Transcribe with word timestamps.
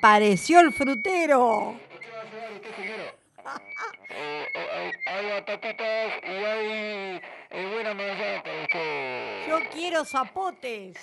Apareció 0.00 0.60
el 0.60 0.72
frutero. 0.72 1.74
Yo 9.46 9.58
quiero 9.70 10.04
zapotes. 10.06 10.96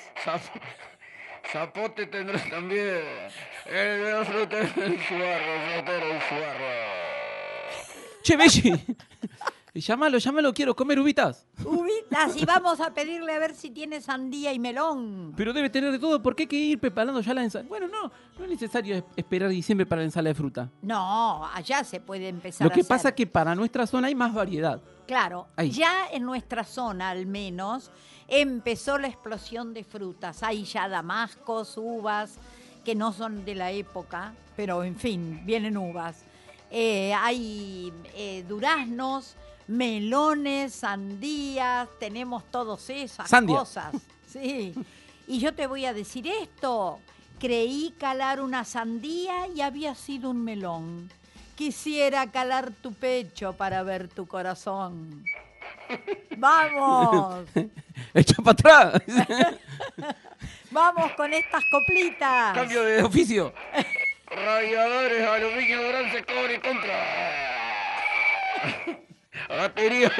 Zapote 1.52 2.08
tendrás 2.08 2.50
también. 2.50 3.04
El 3.68 4.26
frutero, 4.26 4.68
el 4.84 5.00
suarro, 5.06 5.54
el 5.54 5.74
frutero, 5.74 6.06
el 6.14 6.22
suarro. 6.22 6.68
Che, 8.24 8.38
Llámalo, 9.80 10.18
llámalo, 10.18 10.54
quiero 10.54 10.76
comer 10.76 11.00
uvitas. 11.00 11.46
Uvitas, 12.10 12.36
y 12.38 12.46
vamos 12.46 12.80
a 12.80 12.94
pedirle 12.94 13.34
a 13.34 13.40
ver 13.40 13.54
si 13.56 13.70
tiene 13.70 14.02
sandía 14.02 14.54
y 14.54 14.60
melón. 14.60 15.34
Pero 15.36 15.54
debe 15.54 15.70
tener 15.70 15.92
de 15.92 16.00
todo, 16.00 16.22
¿por 16.22 16.36
qué 16.36 16.44
hay 16.44 16.48
que 16.48 16.56
ir 16.56 16.80
preparando 16.80 17.20
ya 17.22 17.34
la 17.34 17.44
ensalada? 17.44 17.68
Bueno, 17.68 17.88
no, 17.88 18.12
no 18.38 18.44
es 18.44 18.50
necesario 18.50 19.06
esperar 19.16 19.50
diciembre 19.50 19.86
para 19.86 20.02
la 20.02 20.06
ensalada 20.06 20.30
de 20.30 20.36
fruta. 20.36 20.70
No, 20.82 21.46
allá 21.54 21.84
se 21.84 22.00
puede 22.00 22.28
empezar 22.30 22.68
Lo 22.68 22.74
que 22.74 22.84
pasa 22.84 23.10
es 23.10 23.16
que 23.16 23.28
para 23.28 23.56
nuestra 23.56 23.86
zona 23.88 24.08
hay 24.08 24.16
más 24.16 24.34
variedad. 24.34 24.82
Claro, 25.06 25.48
ya 25.70 26.08
en 26.12 26.24
nuestra 26.24 26.64
zona 26.64 27.10
al 27.10 27.26
menos 27.26 27.92
empezó 28.28 28.98
la 28.98 29.08
explosión 29.08 29.74
de 29.74 29.84
frutas. 29.84 30.44
Hay 30.44 30.66
ya 30.66 30.90
damascos, 30.90 31.78
uvas, 31.78 32.38
que 32.84 32.96
no 32.96 33.14
son 33.14 33.46
de 33.46 33.56
la 33.56 33.72
época, 33.72 34.34
pero 34.56 34.84
en 34.84 34.96
fin, 34.96 35.42
vienen 35.46 35.78
uvas. 35.78 36.24
Eh, 36.70 37.14
hay 37.14 37.94
eh, 38.16 38.44
duraznos, 38.48 39.36
melones, 39.68 40.74
sandías, 40.74 41.88
tenemos 42.00 42.44
todas 42.52 42.90
esas 42.90 43.30
cosas. 43.46 43.94
Sí. 44.28 44.74
Y 45.26 45.40
yo 45.40 45.54
te 45.54 45.68
voy 45.68 45.86
a 45.86 45.94
decir 45.94 46.28
esto. 46.28 47.00
Creí 47.40 47.96
calar 47.98 48.42
una 48.42 48.66
sandía 48.66 49.48
y 49.48 49.62
había 49.62 49.96
sido 49.96 50.32
un 50.32 50.44
melón. 50.44 51.10
Quisiera 51.56 52.30
calar 52.30 52.72
tu 52.72 52.94
pecho 52.94 53.54
para 53.54 53.84
ver 53.84 54.10
tu 54.10 54.28
corazón. 54.28 55.24
¡Vamos! 56.38 57.46
¡Echa 58.14 58.36
para 58.44 58.52
atrás! 58.52 59.02
¡Vamos 60.72 61.14
con 61.14 61.34
estas 61.34 61.64
coplitas! 61.72 62.54
¡Cambio 62.54 62.84
de 62.84 63.02
oficio! 63.02 63.54
Radiadores, 64.30 65.26
aluminio, 65.26 65.88
bronce, 65.88 66.24
cobre 66.26 66.56
y 66.56 66.60
contra. 66.60 66.94
Batería 69.50 70.12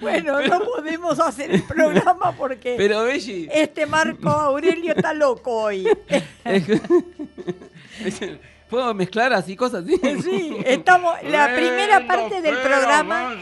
Bueno, 0.00 0.40
no 0.42 0.60
podemos 0.60 1.18
hacer 1.20 1.50
el 1.50 1.62
programa 1.64 2.32
porque 2.32 2.74
Pero, 2.76 3.06
este 3.06 3.86
Marco 3.86 4.28
Aurelio 4.28 4.94
está 4.94 5.12
loco 5.12 5.52
hoy. 5.62 5.88
¿Puedo 8.70 8.92
mezclar 8.94 9.32
así 9.32 9.56
cosas 9.56 9.84
así? 9.84 9.98
Sí, 10.22 10.56
estamos. 10.64 11.16
La 11.24 11.54
primera 11.54 12.06
parte 12.06 12.42
del 12.42 12.56
programa. 12.58 13.34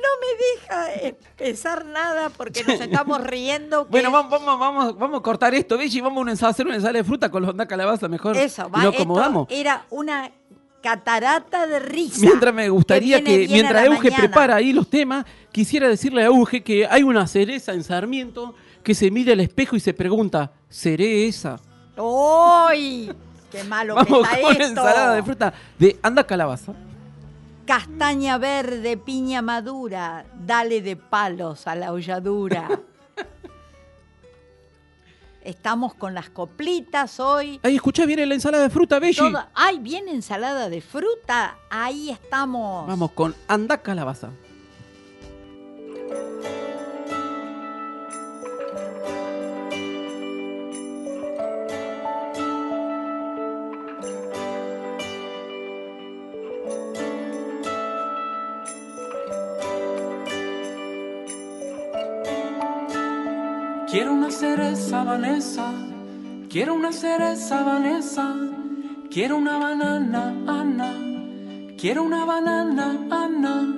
No 0.00 0.08
me 0.20 1.02
deja 1.02 1.08
empezar 1.08 1.84
nada 1.84 2.30
porque 2.30 2.64
nos 2.64 2.80
estamos 2.80 3.22
riendo. 3.22 3.86
Bueno, 3.90 4.10
vamos, 4.10 4.30
vamos, 4.30 4.58
vamos, 4.58 4.98
vamos 4.98 5.20
a 5.20 5.22
cortar 5.22 5.54
esto, 5.54 5.76
¿ves? 5.76 5.94
Y 5.94 6.00
vamos 6.00 6.42
a 6.42 6.48
hacer 6.48 6.66
una 6.66 6.76
ensalada 6.76 6.98
de 6.98 7.04
fruta 7.04 7.30
con 7.30 7.42
los 7.42 7.50
onda 7.50 7.66
calabaza 7.66 8.08
mejor. 8.08 8.36
Eso, 8.36 8.70
va. 8.70 8.84
Esto 8.84 9.46
era 9.50 9.84
una 9.90 10.30
catarata 10.80 11.66
de 11.66 11.78
risa. 11.80 12.20
Mientras 12.20 12.54
me 12.54 12.68
gustaría 12.68 13.22
que, 13.22 13.46
mientras 13.48 13.84
Euge 13.84 14.10
prepara 14.12 14.56
ahí 14.56 14.72
los 14.72 14.88
temas, 14.88 15.24
quisiera 15.52 15.88
decirle 15.88 16.22
a 16.22 16.26
Euge 16.26 16.62
que 16.62 16.86
hay 16.86 17.02
una 17.02 17.26
cereza 17.26 17.72
en 17.72 17.84
Sarmiento 17.84 18.54
que 18.82 18.94
se 18.94 19.10
mira 19.10 19.32
al 19.32 19.40
espejo 19.40 19.76
y 19.76 19.80
se 19.80 19.92
pregunta, 19.92 20.52
¿seré 20.68 21.26
esa? 21.26 21.60
¡Uy! 21.96 23.12
¡Qué 23.50 23.64
malo 23.64 23.96
Vamos 23.96 24.28
que 24.28 24.34
está 24.34 24.42
con 24.42 24.62
ensalada 24.62 25.14
de 25.14 25.22
fruta 25.22 25.52
de 25.78 25.98
anda 26.02 26.24
calabaza 26.24 26.72
castaña 27.66 28.38
verde, 28.38 28.96
piña 28.96 29.42
madura, 29.42 30.24
dale 30.34 30.82
de 30.82 30.96
palos 30.96 31.66
a 31.66 31.74
la 31.74 31.92
holladura. 31.92 32.68
Estamos 35.42 35.94
con 35.94 36.14
las 36.14 36.28
coplitas 36.28 37.18
hoy. 37.18 37.60
Ay, 37.62 37.76
escucha, 37.76 38.04
viene 38.04 38.26
la 38.26 38.34
ensalada 38.34 38.64
de 38.64 38.70
fruta, 38.70 38.98
Belli. 38.98 39.16
Ay, 39.54 39.78
viene 39.78 40.12
ensalada 40.12 40.68
de 40.68 40.82
fruta. 40.82 41.56
Ahí 41.70 42.10
estamos. 42.10 42.86
Vamos 42.86 43.12
con 43.12 43.34
anda 43.48 43.78
calabaza. 43.78 44.30
Quiero 63.90 64.12
una 64.12 64.30
cereza 64.30 65.02
Vanessa, 65.02 65.72
quiero 66.48 66.74
una 66.74 66.92
cereza 66.92 67.64
Vanessa, 67.64 68.36
quiero 69.10 69.36
una 69.36 69.58
banana 69.58 70.32
Ana, 70.46 70.94
quiero 71.76 72.04
una 72.04 72.24
banana 72.24 72.96
Ana, 73.10 73.74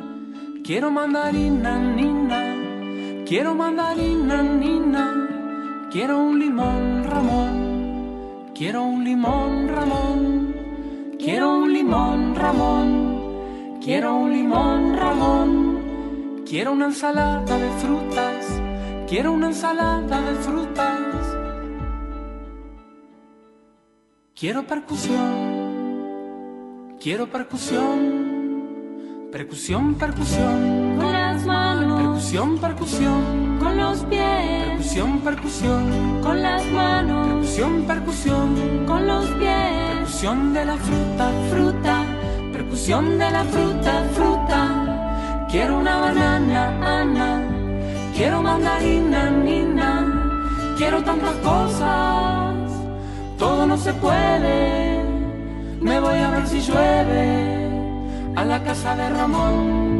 quiero 0.62 0.90
mandarina 0.90 1.78
Nina, 1.78 3.24
quiero 3.26 3.54
mandarina 3.54 4.42
Nina, 4.42 5.88
quiero 5.90 6.18
un 6.18 6.38
limón 6.38 7.04
Ramón, 7.04 8.52
quiero 8.54 8.84
un 8.84 9.04
limón 9.04 9.68
Ramón, 9.68 10.54
quiero 11.18 11.56
un 11.56 11.72
limón 11.72 12.34
Ramón, 12.34 13.78
quiero 13.82 14.14
un 14.14 14.30
limón 14.30 14.94
Ramón, 14.94 16.42
quiero 16.46 16.72
una 16.72 16.84
ensalada 16.84 17.58
de 17.58 17.70
frutas 17.80 18.61
Quiero 19.12 19.32
una 19.32 19.48
ensalada 19.48 20.22
de 20.22 20.34
frutas. 20.36 21.36
Quiero 24.34 24.66
percusión. 24.66 25.98
Quiero 26.98 27.26
percusión. 27.26 29.28
Percusión, 29.30 29.96
percusión. 29.96 30.96
Con 30.96 31.12
las 31.12 31.44
manos. 31.44 32.00
Percusión, 32.00 32.56
percusión, 32.56 33.58
con 33.58 33.76
los 33.76 34.02
pies, 34.04 34.68
percusión, 34.68 35.20
percusión, 35.20 36.22
con 36.22 36.40
las 36.40 36.64
manos, 36.72 37.26
percusión, 37.26 37.82
percusión, 37.82 38.86
con 38.86 39.06
los 39.06 39.26
pies, 39.32 39.98
percusión 39.98 40.54
de 40.54 40.64
la 40.64 40.78
fruta, 40.78 41.30
fruta, 41.50 42.06
percusión 42.50 43.18
de 43.18 43.30
la 43.30 43.44
fruta, 43.44 44.04
fruta. 44.14 45.46
Quiero 45.50 45.80
una 45.80 45.98
banana, 45.98 47.00
Ana, 47.00 47.51
quiero 48.22 48.40
mandarina, 48.40 49.30
nina, 49.30 49.90
quiero 50.78 51.02
tantas 51.02 51.34
cosas, 51.38 52.54
todo 53.36 53.66
no 53.66 53.76
se 53.76 53.92
puede. 53.94 55.02
Me 55.80 55.98
voy 55.98 56.20
a 56.20 56.30
ver 56.30 56.46
si 56.46 56.60
llueve 56.60 57.68
a 58.36 58.44
la 58.44 58.62
casa 58.62 58.94
de 58.94 59.08
Ramón. 59.08 59.91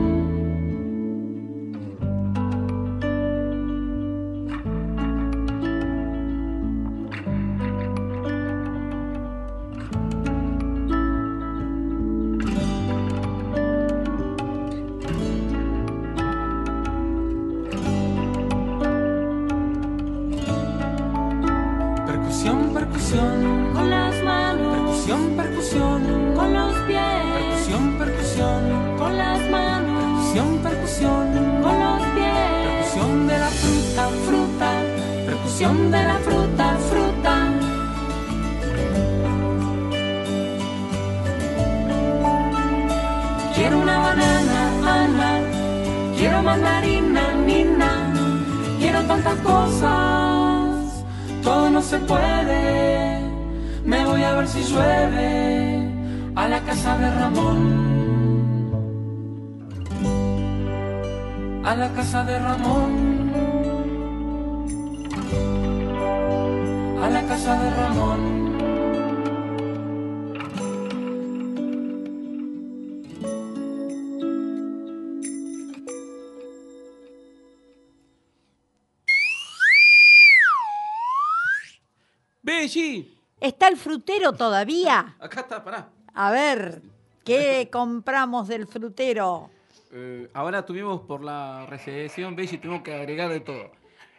¿Está 83.43 83.67
el 83.67 83.77
frutero 83.77 84.33
todavía? 84.33 85.17
acá 85.19 85.41
está, 85.41 85.65
pará. 85.65 85.89
A 86.15 86.31
ver, 86.31 86.81
¿qué 87.25 87.69
compramos 87.73 88.47
del 88.47 88.69
frutero? 88.69 89.51
Eh, 89.91 90.31
ahora 90.33 90.65
tuvimos 90.65 91.01
por 91.01 91.25
la 91.25 91.67
recesión, 91.67 92.37
Belli, 92.37 92.59
tuvimos 92.59 92.83
que 92.83 92.95
agregar 92.95 93.29
de 93.31 93.41
todo. 93.41 93.73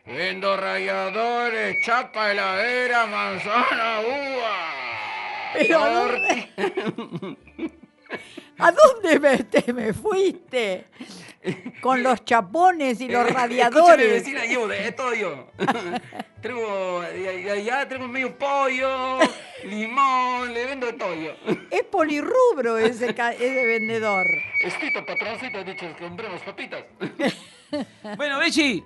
Vendo 0.05 0.57
ralladores, 0.57 1.77
chapa 1.85 2.31
heladera, 2.31 3.05
manzana, 3.05 4.01
uva. 4.01 4.73
Pero 5.53 5.79
¿a 8.57 8.71
dónde, 8.71 9.09
¿a 9.09 9.17
dónde 9.17 9.19
me, 9.19 9.37
te 9.43 9.73
me 9.73 9.93
fuiste? 9.93 10.85
Con 11.81 12.01
los 12.03 12.23
chapones 12.23 13.01
y 13.01 13.07
los 13.09 13.21
Escúchame, 13.25 13.47
radiadores. 13.47 14.11
vecina, 14.11 14.45
llevo 14.45 14.67
de 14.67 14.91
todo 14.93 15.13
yo. 15.13 15.47
de 16.41 17.51
allá 17.51 17.87
traigo 17.87 18.07
medio 18.07 18.37
pollo, 18.37 19.19
limón, 19.65 20.53
le 20.53 20.65
vendo 20.65 20.87
de 20.87 20.93
todo 20.93 21.13
yo. 21.15 21.33
Es 21.69 21.83
polirrubro 21.83 22.77
ese, 22.77 23.09
ese 23.09 23.65
vendedor. 23.65 24.25
Estito, 24.61 25.05
patroncito, 25.05 25.57
ha 25.59 25.63
dicho 25.63 25.87
que 25.95 26.03
compremos 26.03 26.41
papitas. 26.41 26.83
Bueno, 28.17 28.39
Belli, 28.39 28.83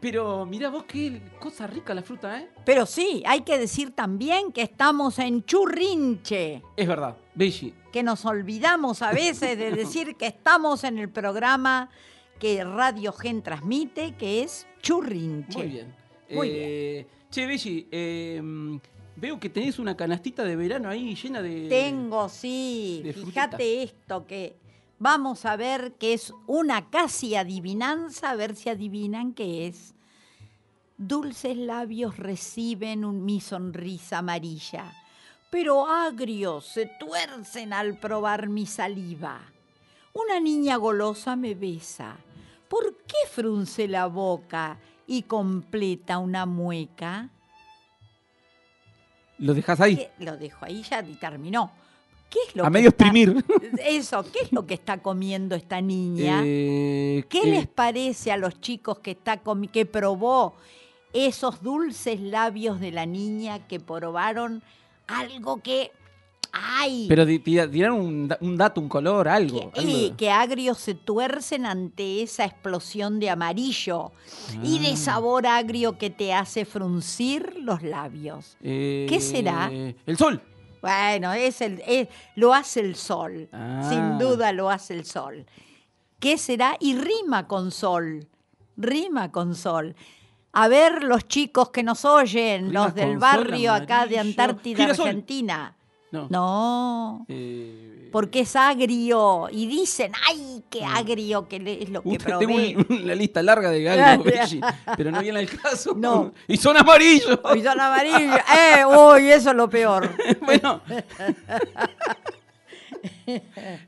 pero 0.00 0.46
mirá 0.46 0.68
vos 0.70 0.84
qué 0.84 1.20
cosa 1.38 1.66
rica 1.66 1.94
la 1.94 2.02
fruta, 2.02 2.40
¿eh? 2.40 2.48
Pero 2.64 2.86
sí, 2.86 3.22
hay 3.26 3.40
que 3.42 3.58
decir 3.58 3.92
también 3.92 4.52
que 4.52 4.62
estamos 4.62 5.18
en 5.18 5.44
Churrinche, 5.44 6.62
Es 6.76 6.86
verdad, 6.88 7.16
Belli. 7.34 7.74
que 7.92 8.02
nos 8.02 8.24
olvidamos 8.24 9.02
a 9.02 9.12
veces 9.12 9.58
de 9.58 9.70
decir 9.72 10.16
que 10.16 10.26
estamos 10.26 10.84
en 10.84 10.98
el 10.98 11.08
programa 11.08 11.90
que 12.38 12.62
Radio 12.64 13.12
Gen 13.12 13.42
transmite, 13.42 14.14
que 14.16 14.42
es 14.42 14.66
Churrinche. 14.82 15.58
Muy 15.58 15.68
bien. 15.68 15.94
Muy 16.30 16.48
Eh, 16.52 17.06
Che, 17.30 17.46
Belli, 17.46 17.88
eh, 17.90 18.40
mm, 18.42 18.76
veo 19.16 19.40
que 19.40 19.48
tenés 19.48 19.78
una 19.78 19.96
canastita 19.96 20.44
de 20.44 20.56
verano 20.56 20.88
ahí 20.88 21.14
llena 21.14 21.40
de... 21.42 21.68
Tengo, 21.68 22.28
sí. 22.28 23.00
de 23.04 23.12
Fíjate 23.12 23.82
esto 23.82 24.26
que 24.26 24.56
vamos 24.98 25.44
a 25.44 25.56
ver 25.56 25.92
que 25.94 26.14
es 26.14 26.32
una 26.46 26.90
casi 26.90 27.36
adivinanza, 27.36 28.30
a 28.30 28.36
ver 28.36 28.56
si 28.56 28.68
adivinan 28.68 29.32
qué 29.32 29.66
es. 29.66 29.94
Dulces 30.98 31.56
labios 31.56 32.16
reciben 32.16 33.04
un, 33.04 33.24
mi 33.24 33.40
sonrisa 33.40 34.18
amarilla, 34.18 34.92
pero 35.50 35.86
agrios 35.86 36.66
se 36.66 36.86
tuercen 36.98 37.72
al 37.72 37.98
probar 37.98 38.48
mi 38.48 38.66
saliva. 38.66 39.40
Una 40.14 40.40
niña 40.40 40.76
golosa 40.76 41.36
me 41.36 41.54
besa. 41.54 42.16
¿Por 42.68 42.96
qué 43.06 43.28
frunce 43.30 43.86
la 43.86 44.06
boca 44.06 44.78
y 45.06 45.22
completa 45.22 46.18
una 46.18 46.46
mueca? 46.46 47.28
Lo 49.38 49.52
dejás 49.52 49.80
ahí. 49.80 50.08
Lo 50.18 50.36
dejo 50.36 50.64
ahí 50.64 50.82
ya 50.82 51.02
terminó. 51.20 51.70
¿Qué 52.28 52.38
es 52.48 52.56
lo 52.56 52.64
a 52.64 52.66
que 52.66 52.70
medio 52.72 52.88
está- 52.88 53.04
exprimir. 53.06 53.44
Eso, 53.86 54.24
¿qué 54.32 54.40
es 54.42 54.52
lo 54.52 54.66
que 54.66 54.74
está 54.74 54.98
comiendo 54.98 55.54
esta 55.54 55.80
niña? 55.80 56.42
Eh, 56.44 57.24
¿Qué 57.28 57.40
eh, 57.42 57.46
les 57.46 57.66
parece 57.66 58.32
a 58.32 58.36
los 58.36 58.60
chicos 58.60 58.98
que 58.98 59.12
está 59.12 59.40
que 59.72 59.86
probó 59.86 60.54
esos 61.12 61.62
dulces 61.62 62.20
labios 62.20 62.80
de 62.80 62.90
la 62.92 63.06
niña 63.06 63.66
que 63.68 63.80
probaron 63.80 64.62
algo 65.06 65.62
que 65.62 65.92
ay, 66.52 67.06
Pero 67.08 67.24
dirán 67.26 67.92
un, 67.92 68.34
un 68.40 68.56
dato, 68.56 68.80
un 68.80 68.88
color, 68.88 69.28
algo. 69.28 69.70
que, 69.72 69.80
algo. 69.80 69.90
y 69.92 70.10
que 70.16 70.30
agrios 70.30 70.78
se 70.78 70.94
tuercen 70.94 71.64
ante 71.66 72.22
esa 72.22 72.44
explosión 72.44 73.20
de 73.20 73.30
amarillo 73.30 74.10
y 74.62 74.78
de 74.78 74.92
Ah. 74.92 74.96
sabor 74.96 75.46
agrio 75.46 75.96
que 75.98 76.10
te 76.10 76.32
hace 76.34 76.64
fruncir 76.64 77.56
los 77.60 77.82
labios. 77.82 78.56
Eh, 78.62 79.06
¿Qué 79.08 79.20
será? 79.20 79.70
El 79.70 80.16
sol. 80.16 80.42
Bueno, 80.86 81.32
es 81.32 81.60
el, 81.60 81.82
es- 81.86 82.08
lo 82.34 82.54
hace 82.54 82.80
el 82.80 82.94
sol. 82.96 83.48
Ah. 83.52 83.86
Sin 83.88 84.18
duda 84.18 84.52
lo 84.52 84.70
hace 84.70 84.94
el 84.94 85.04
sol. 85.04 85.44
¿Qué 86.18 86.38
será? 86.38 86.76
Y 86.80 86.96
rima 86.96 87.46
con 87.46 87.70
sol. 87.70 88.26
Rima 88.76 89.30
con 89.32 89.54
sol. 89.54 89.94
A 90.52 90.68
ver 90.68 91.02
los 91.04 91.28
chicos 91.28 91.70
que 91.70 91.82
nos 91.82 92.04
oyen, 92.04 92.68
Rima 92.68 92.84
los 92.84 92.94
del 92.94 93.18
barrio 93.18 93.72
sol, 93.74 93.82
acá 93.82 94.06
de. 94.06 94.18
Antártida, 94.18 94.76
Girasol. 94.78 95.06
Argentina. 95.08 95.76
No. 96.12 96.28
No, 96.30 97.26
Eh, 97.28 97.95
porque 98.16 98.40
es 98.40 98.56
agrio. 98.56 99.46
Y 99.52 99.66
dicen, 99.66 100.10
¡ay, 100.26 100.64
qué 100.70 100.82
agrio 100.82 101.46
que 101.48 101.58
le- 101.58 101.82
es 101.82 101.90
lo 101.90 102.02
que 102.02 102.08
Usted 102.08 102.24
probé! 102.38 102.46
tengo 102.46 102.84
un- 102.88 103.02
una 103.02 103.14
lista 103.14 103.42
larga 103.42 103.70
de 103.70 103.86
algo, 103.90 104.24
Belli, 104.24 104.58
pero 104.96 105.10
no 105.10 105.20
viene 105.20 105.40
al 105.40 105.50
caso. 105.50 105.92
No. 105.94 106.32
Y 106.48 106.56
son 106.56 106.78
amarillos. 106.78 107.38
Y 107.54 107.62
son 107.62 107.78
amarillos. 107.78 108.36
¡Eh! 108.56 108.84
¡Uy, 108.86 109.28
eso 109.30 109.50
es 109.50 109.56
lo 109.56 109.68
peor! 109.68 110.08
bueno. 110.40 110.80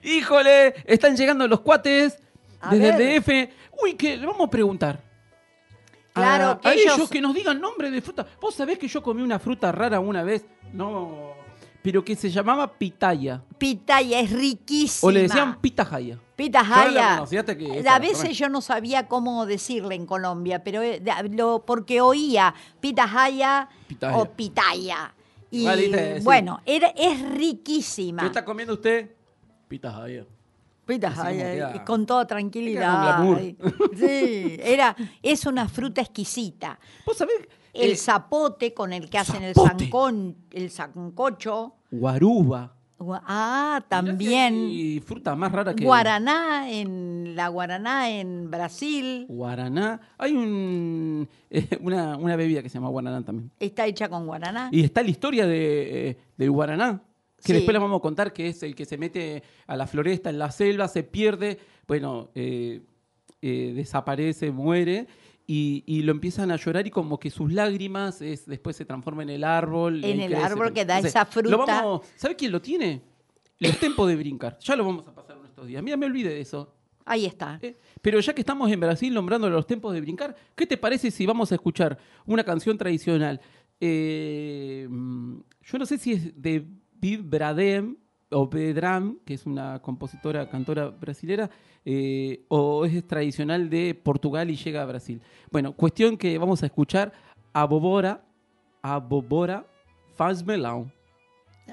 Híjole, 0.03 0.75
están 0.85 1.17
llegando 1.17 1.49
los 1.49 1.61
cuates 1.61 2.19
A 2.61 2.75
desde 2.75 2.93
ver. 2.93 3.01
el 3.01 3.23
DF. 3.23 3.55
Uy, 3.83 3.95
que 3.95 4.19
le 4.19 4.27
vamos 4.27 4.47
a 4.47 4.51
preguntar. 4.51 5.01
Claro, 6.13 6.51
a, 6.51 6.61
que 6.61 6.69
a 6.69 6.73
ellos... 6.75 6.97
ellos- 6.97 7.09
que 7.11 7.21
nos 7.23 7.35
digan 7.35 7.59
nombre 7.61 7.91
de 7.91 8.03
fruta. 8.03 8.27
¿Vos 8.43 8.55
sabés 8.55 8.79
que 8.79 8.89
yo 8.89 9.03
comí 9.03 9.23
una 9.23 9.39
fruta 9.39 9.73
rara 9.73 10.01
una 10.01 10.23
vez? 10.23 10.45
No, 10.75 11.33
pero 11.83 12.05
que 12.05 12.17
se 12.17 12.31
llamaba 12.31 12.73
pitaya. 12.73 13.43
Pitaya 13.57 14.21
es 14.21 14.31
riquísima. 14.31 15.09
O 15.09 15.13
le 15.13 15.23
decían 15.23 15.61
pitahaya. 15.61 16.19
Pita 16.37 16.63
Yo 16.63 16.91
la 16.93 17.27
que 17.57 17.89
A 17.89 17.99
veces 17.99 18.39
yo 18.39 18.49
no 18.49 18.61
sabía 18.61 19.09
cómo 19.09 19.45
decirle 19.45 19.97
en 19.97 20.07
Colombia, 20.07 20.63
pero 20.63 20.83
eh, 20.83 21.03
lo- 21.31 21.65
porque 21.67 22.01
oía 22.01 22.55
Pita 22.81 23.09
Jaya 23.09 23.69
Pitaya. 23.89 24.17
o 24.17 24.25
Pitaya. 24.31 25.15
Y 25.51 25.67
sí. 25.67 25.91
bueno, 26.23 26.61
era, 26.65 26.89
es 26.89 27.21
riquísima. 27.33 28.21
¿Qué 28.23 28.27
está 28.29 28.45
comiendo 28.45 28.75
usted? 28.75 29.11
Pitahaya. 29.67 30.25
Como 30.87 31.23
ay, 31.23 31.37
queda- 31.39 31.85
con 31.85 32.07
toda 32.07 32.27
tranquilidad. 32.27 33.23
ay. 33.23 33.57
Sí, 33.97 34.59
era, 34.63 34.97
es 35.23 35.45
una 35.45 35.69
fruta 35.69 36.01
exquisita. 36.01 36.79
¿Vos 37.07 37.17
sabés? 37.17 37.37
El 37.79 37.93
Eh, 37.93 37.97
zapote 37.97 38.75
con 38.75 38.93
el 38.93 39.09
que 39.09 39.19
hacen 39.19 39.43
el, 39.43 39.55
zapote. 39.55 39.85
zancón, 39.85 40.37
el 40.53 40.71
sancocho. 40.71 41.75
guaruba. 41.91 42.75
Gua- 42.99 43.23
Ah, 43.25 43.85
también. 43.89 44.55
hay 44.55 44.99
fruta 45.01 45.37
más 45.37 45.53
rara 45.53 45.73
que. 45.75 45.85
Guaraná 45.85 46.69
en 46.69 47.37
la 47.37 47.47
guaraná 47.49 48.11
en 48.11 48.51
Brasil 48.51 49.25
Guaraná. 49.29 50.01
Hay 50.19 50.33
un, 50.33 51.29
eh, 51.49 51.79
una, 51.81 52.17
una 52.17 52.35
bebida 52.35 52.61
que 52.61 52.69
se 52.69 52.75
llama 52.75 52.89
guaraná 52.89 53.23
también. 53.25 53.51
está 53.61 53.87
hecha 53.87 54.09
con 54.09 54.27
guaraná. 54.27 54.69
Y 54.73 54.83
está 54.83 55.03
la 55.05 55.11
historia 55.11 55.47
de, 55.47 56.09
eh, 56.11 56.17
del 56.37 56.51
guaraná, 56.51 57.01
que 57.37 57.43
Sí. 57.45 57.53
después 57.53 57.73
la 57.73 57.79
vamos 57.79 57.99
a 57.99 58.03
contar, 58.03 58.33
que 58.33 58.49
es 58.49 58.63
el 58.65 58.75
que 58.75 58.85
se 58.85 58.99
mete 58.99 59.45
a 59.69 59.77
la 59.77 59.87
floresta, 59.87 60.29
en 60.31 60.41
la 60.41 60.51
selva, 60.51 60.89
se 60.89 61.05
pierde, 61.05 61.59
bueno, 61.87 62.31
eh, 62.35 62.83
desaparece, 63.41 64.51
muere, 64.51 65.07
y, 65.51 65.83
y 65.87 66.03
lo 66.03 66.13
empiezan 66.13 66.51
a 66.51 66.57
llorar 66.57 66.87
y 66.87 66.91
como 66.91 67.19
que 67.19 67.31
sus 67.31 67.51
lágrimas 67.51 68.21
es, 68.21 68.45
después 68.45 68.77
se 68.77 68.85
transforma 68.85 69.23
en 69.23 69.31
el 69.31 69.45
árbol. 69.45 70.05
En 70.05 70.21
el 70.21 70.33
crece. 70.33 70.45
árbol 70.45 70.75
que 70.75 70.85
da 70.85 70.99
Entonces, 70.99 71.17
esa 71.17 71.25
fruta. 71.25 71.49
Lo 71.51 71.67
vamos, 71.67 72.03
¿Sabe 72.17 72.37
quién 72.37 72.53
lo 72.53 72.61
tiene? 72.61 73.01
Los 73.59 73.79
tempos 73.79 74.07
de 74.09 74.17
brincar. 74.17 74.59
Ya 74.61 74.77
lo 74.77 74.85
vamos 74.85 75.09
a 75.09 75.15
pasar 75.15 75.39
en 75.39 75.47
estos 75.47 75.67
días. 75.67 75.83
Mira, 75.83 75.97
me 75.97 76.05
olvidé 76.05 76.29
de 76.29 76.41
eso. 76.43 76.75
Ahí 77.07 77.25
está. 77.25 77.59
Eh, 77.63 77.79
Pero 78.03 78.21
ya 78.21 78.35
que 78.35 78.43
estamos 78.43 78.71
en 78.71 78.79
Brasil 78.79 79.13
nombrando 79.15 79.49
los 79.49 79.67
tempos 79.67 79.95
de 79.95 80.03
brincar, 80.03 80.37
¿qué 80.55 80.67
te 80.67 80.77
parece 80.77 81.11
si 81.11 81.25
vamos 81.25 81.51
a 81.51 81.55
escuchar 81.55 81.97
una 82.27 82.45
canción 82.45 82.77
tradicional? 82.77 83.41
Eh, 83.81 84.87
yo 84.91 85.79
no 85.79 85.87
sé 85.87 85.97
si 85.97 86.13
es 86.13 86.43
de 86.43 86.67
Bradem 87.23 87.97
o 88.31 88.47
Bedram, 88.49 89.19
que 89.25 89.35
es 89.35 89.47
una 89.47 89.81
compositora, 89.81 90.49
cantora 90.51 90.89
brasilera, 90.89 91.49
eh, 91.85 92.45
o 92.49 92.85
es 92.85 93.07
tradicional 93.07 93.71
de 93.71 93.95
Portugal 93.95 94.51
y 94.51 94.57
llega 94.57 94.83
a 94.83 94.87
Brasil. 94.87 95.23
Bueno, 95.51 95.73
cuestión 95.73 96.17
que 96.17 96.37
vamos 96.39 96.63
a 96.63 96.67
escuchar 96.67 97.13
a 97.53 97.65
Bobora, 97.65 98.23
a 98.83 98.99
Bobora 98.99 99.67
faz 100.15 100.45
melão. 100.45 100.91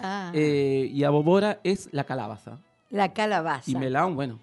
Ah, 0.02 0.32
Eh, 0.34 0.90
y 0.94 1.04
a 1.04 1.10
Bobora 1.10 1.60
es 1.64 1.90
la 1.92 2.04
calabaza. 2.06 2.60
la 2.90 3.14
calabaza. 3.14 3.70
Y 3.70 3.76
melão, 3.76 4.16
bueno. 4.16 4.40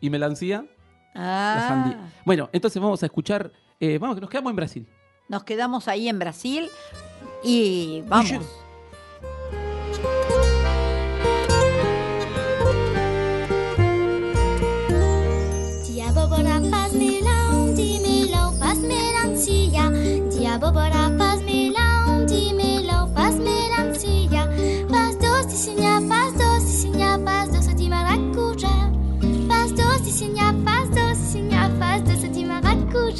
Y 0.00 0.10
melancía, 0.10 0.64
la 1.14 1.64
Ah, 1.64 1.68
sandía. 1.68 2.12
Bueno, 2.24 2.48
entonces 2.52 2.80
vamos 2.80 3.02
a 3.02 3.06
escuchar. 3.06 3.50
eh, 3.80 3.98
vamos, 3.98 4.14
que 4.16 4.20
nos 4.20 4.30
quedamos 4.30 4.50
en 4.50 4.56
Brasil. 4.56 4.86
Nos 5.28 5.42
quedamos 5.44 5.88
ahí 5.88 6.08
en 6.08 6.18
Brasil 6.18 6.68
y 7.42 8.02
vamos. 8.06 8.59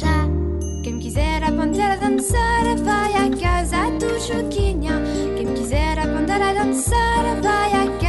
già 0.01 0.27
Che 0.81 0.89
mi 0.91 0.99
quisiera 0.99 1.45
andare 1.45 1.93
a 1.93 1.97
danzare 1.97 2.75
vai 2.75 3.13
a 3.13 3.29
casa 3.37 3.89
tu 3.97 4.07
sciocchigna 4.17 4.99
Che 5.35 5.43
mi 5.43 5.53
quisiera 5.53 6.01
andare 6.01 6.43
a 6.43 6.53
danzare 6.53 7.39
vai 7.39 7.71
a 7.73 7.89
casa 7.91 8.00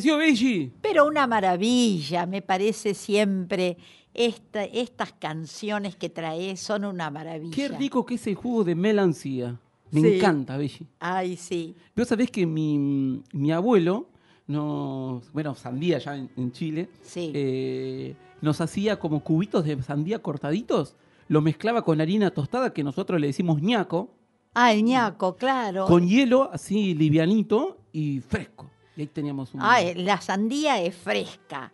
pareció? 0.00 0.70
Pero 0.82 1.06
una 1.06 1.26
maravilla, 1.26 2.26
me 2.26 2.42
parece 2.42 2.94
siempre. 2.94 3.76
Esta, 4.14 4.64
estas 4.64 5.12
canciones 5.12 5.94
que 5.96 6.08
traes 6.08 6.58
son 6.60 6.84
una 6.86 7.10
maravilla. 7.10 7.54
Qué 7.54 7.68
rico 7.68 8.06
que 8.06 8.14
es 8.14 8.26
el 8.26 8.34
jugo 8.34 8.64
de 8.64 8.74
melancía. 8.74 9.58
Me 9.90 10.00
Sí. 10.00 10.16
encanta, 10.16 10.56
Benji. 10.56 10.86
Ay, 10.98 11.36
sí. 11.36 11.74
Vos 11.94 12.08
sabés 12.08 12.30
que 12.30 12.46
mi, 12.46 13.22
mi 13.32 13.52
abuelo, 13.52 14.08
nos, 14.46 15.30
bueno, 15.32 15.54
sandía 15.54 15.98
ya 15.98 16.16
en, 16.16 16.30
en 16.36 16.50
Chile, 16.52 16.88
Sí. 17.02 17.30
eh, 17.34 18.14
nos 18.40 18.60
hacía 18.62 18.98
como 18.98 19.20
cubitos 19.20 19.64
de 19.64 19.80
sandía 19.82 20.20
cortaditos, 20.20 20.96
lo 21.28 21.40
mezclaba 21.42 21.82
con 21.82 22.00
harina 22.00 22.30
tostada, 22.30 22.72
que 22.72 22.82
nosotros 22.84 23.20
le 23.20 23.26
decimos 23.28 23.60
ñaco, 23.60 24.10
Ah, 24.54 24.72
el 24.72 24.82
ñaco, 24.84 25.36
claro. 25.36 25.84
con 25.84 26.08
hielo 26.08 26.48
así 26.52 26.94
livianito 26.94 27.76
y 27.92 28.20
fresco. 28.20 28.70
Y 28.96 29.02
ahí 29.02 29.06
teníamos 29.06 29.52
un... 29.54 29.60
Ah, 29.62 29.82
eh, 29.82 29.94
la 29.94 30.20
sandía 30.20 30.80
es 30.80 30.96
fresca, 30.96 31.72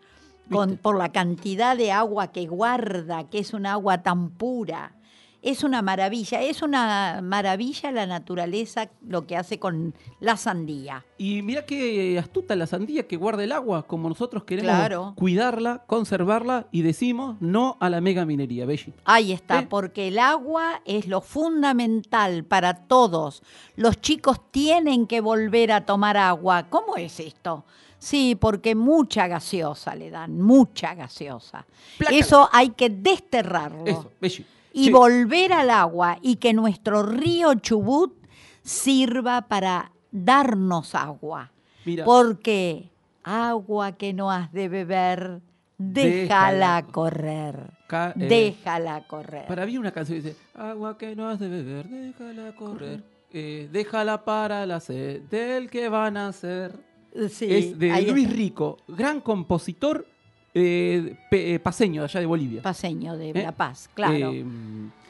con, 0.50 0.76
por 0.76 0.99
la 0.99 1.12
cantidad 1.12 1.76
de 1.76 1.93
agua 1.93 2.33
que 2.33 2.47
guarda, 2.47 3.31
que 3.31 3.38
es 3.38 3.55
un 3.55 3.67
agua 3.67 4.02
tan 4.02 4.31
pura. 4.31 4.93
Es 5.42 5.64
una 5.64 5.82
maravilla, 5.82 6.40
es 6.40 6.62
una 6.62 7.20
maravilla 7.20 7.90
la 7.90 8.06
naturaleza 8.06 8.88
lo 9.06 9.26
que 9.26 9.37
hace 9.37 9.58
con 9.58 9.92
la 10.20 10.37
sandía. 10.37 11.04
Y 11.18 11.42
mira 11.42 11.66
qué 11.66 12.16
astuta 12.16 12.54
la 12.54 12.68
sandía 12.68 13.08
que 13.08 13.16
guarda 13.16 13.42
el 13.42 13.50
agua, 13.50 13.82
como 13.87 14.08
nosotros 14.08 14.44
queremos 14.44 14.70
Claro. 14.72 15.14
cuidarla, 15.16 15.82
conservarla 15.88 16.68
y 16.70 16.82
decimos 16.82 17.37
no 17.40 17.76
a 17.80 17.90
la 17.90 18.00
mega 18.00 18.25
minería, 18.25 18.66
Belli. 18.66 18.92
Ahí 19.04 19.32
está, 19.32 19.61
¿Eh? 19.61 19.66
porque 19.68 20.08
el 20.08 20.20
agua 20.20 20.80
es 20.84 21.08
lo 21.08 21.20
fundamental 21.20 22.44
para 22.44 22.75
todos. 22.87 23.42
Los 23.76 24.00
chicos 24.00 24.40
tienen 24.52 25.06
que 25.08 25.20
volver 25.20 25.72
a 25.72 25.84
tomar 25.87 26.16
agua. 26.16 26.68
¿Cómo 26.70 26.96
es 26.96 27.18
esto? 27.18 27.64
Sí, 27.99 28.37
porque 28.38 28.75
mucha 28.75 29.26
gaseosa 29.28 29.94
le 29.94 30.11
dan, 30.11 30.40
mucha 30.40 30.94
gaseosa. 30.94 31.66
Plácala. 31.99 32.18
Eso 32.18 32.49
hay 32.52 32.70
que 32.70 32.90
desterrarlo. 32.90 33.84
Eso, 33.87 34.12
Belli. 34.20 34.46
Y 34.73 34.91
volver 34.91 35.52
al 35.52 35.71
agua 35.71 36.19
y 36.23 36.37
que 36.37 36.52
nuestro 36.52 37.02
río 37.02 37.55
Chubut 37.55 38.14
sirva 38.62 39.43
para 39.43 39.93
darnos 40.11 40.95
agua. 40.95 41.50
Mira. 41.85 42.05
Porque 42.05 42.91
agua 43.25 43.93
que 43.93 44.12
no 44.12 44.31
has 44.31 44.52
de 44.52 44.69
beber, 44.69 45.41
déjala 45.79 46.76
Déjala. 46.76 46.87
correr. 46.93 47.71
Ca- 47.88 48.14
eh, 48.19 48.26
déjala 48.29 49.07
correr. 49.07 49.47
Para 49.47 49.67
mí 49.67 49.76
una 49.79 49.91
canción 49.93 50.19
dice, 50.23 50.37
agua 50.55 50.97
que 50.97 51.14
no 51.17 51.29
has 51.29 51.38
de 51.41 51.49
beber, 51.49 51.88
déjala 51.88 52.55
correr. 52.55 53.02
Eh, 53.35 53.69
déjala 53.73 54.25
para 54.25 54.64
la 54.67 54.79
sed 54.81 55.23
del 55.23 55.71
que 55.71 55.88
van 55.88 56.17
a 56.17 56.29
hacer. 56.29 56.73
Sí, 57.31 57.47
es 57.55 57.79
de 57.79 57.88
Luis 58.11 58.25
está. 58.25 58.37
Rico, 58.37 58.79
gran 58.88 59.21
compositor 59.21 60.07
eh, 60.54 61.16
pe- 61.30 61.54
eh, 61.54 61.59
paseño 61.61 62.02
de 62.02 62.04
allá 62.06 62.21
de 62.21 62.26
Bolivia. 62.26 62.62
Paseño 62.62 63.16
de 63.16 63.30
¿Eh? 63.30 63.42
La 63.42 63.52
Paz, 63.52 63.88
claro. 63.94 64.32
Eh, 64.32 64.44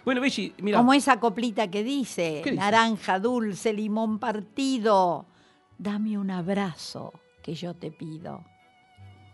bueno, 0.04 0.20
Belli, 0.20 0.52
mira, 0.58 0.78
Como 0.78 0.94
esa 0.94 1.18
coplita 1.20 1.68
que 1.70 1.84
dice, 1.84 2.42
naranja 2.54 3.18
dulce, 3.20 3.72
limón 3.72 4.18
partido, 4.18 5.26
dame 5.78 6.18
un 6.18 6.30
abrazo 6.30 7.12
que 7.42 7.54
yo 7.54 7.75
te 7.75 7.90
pido. 7.90 8.44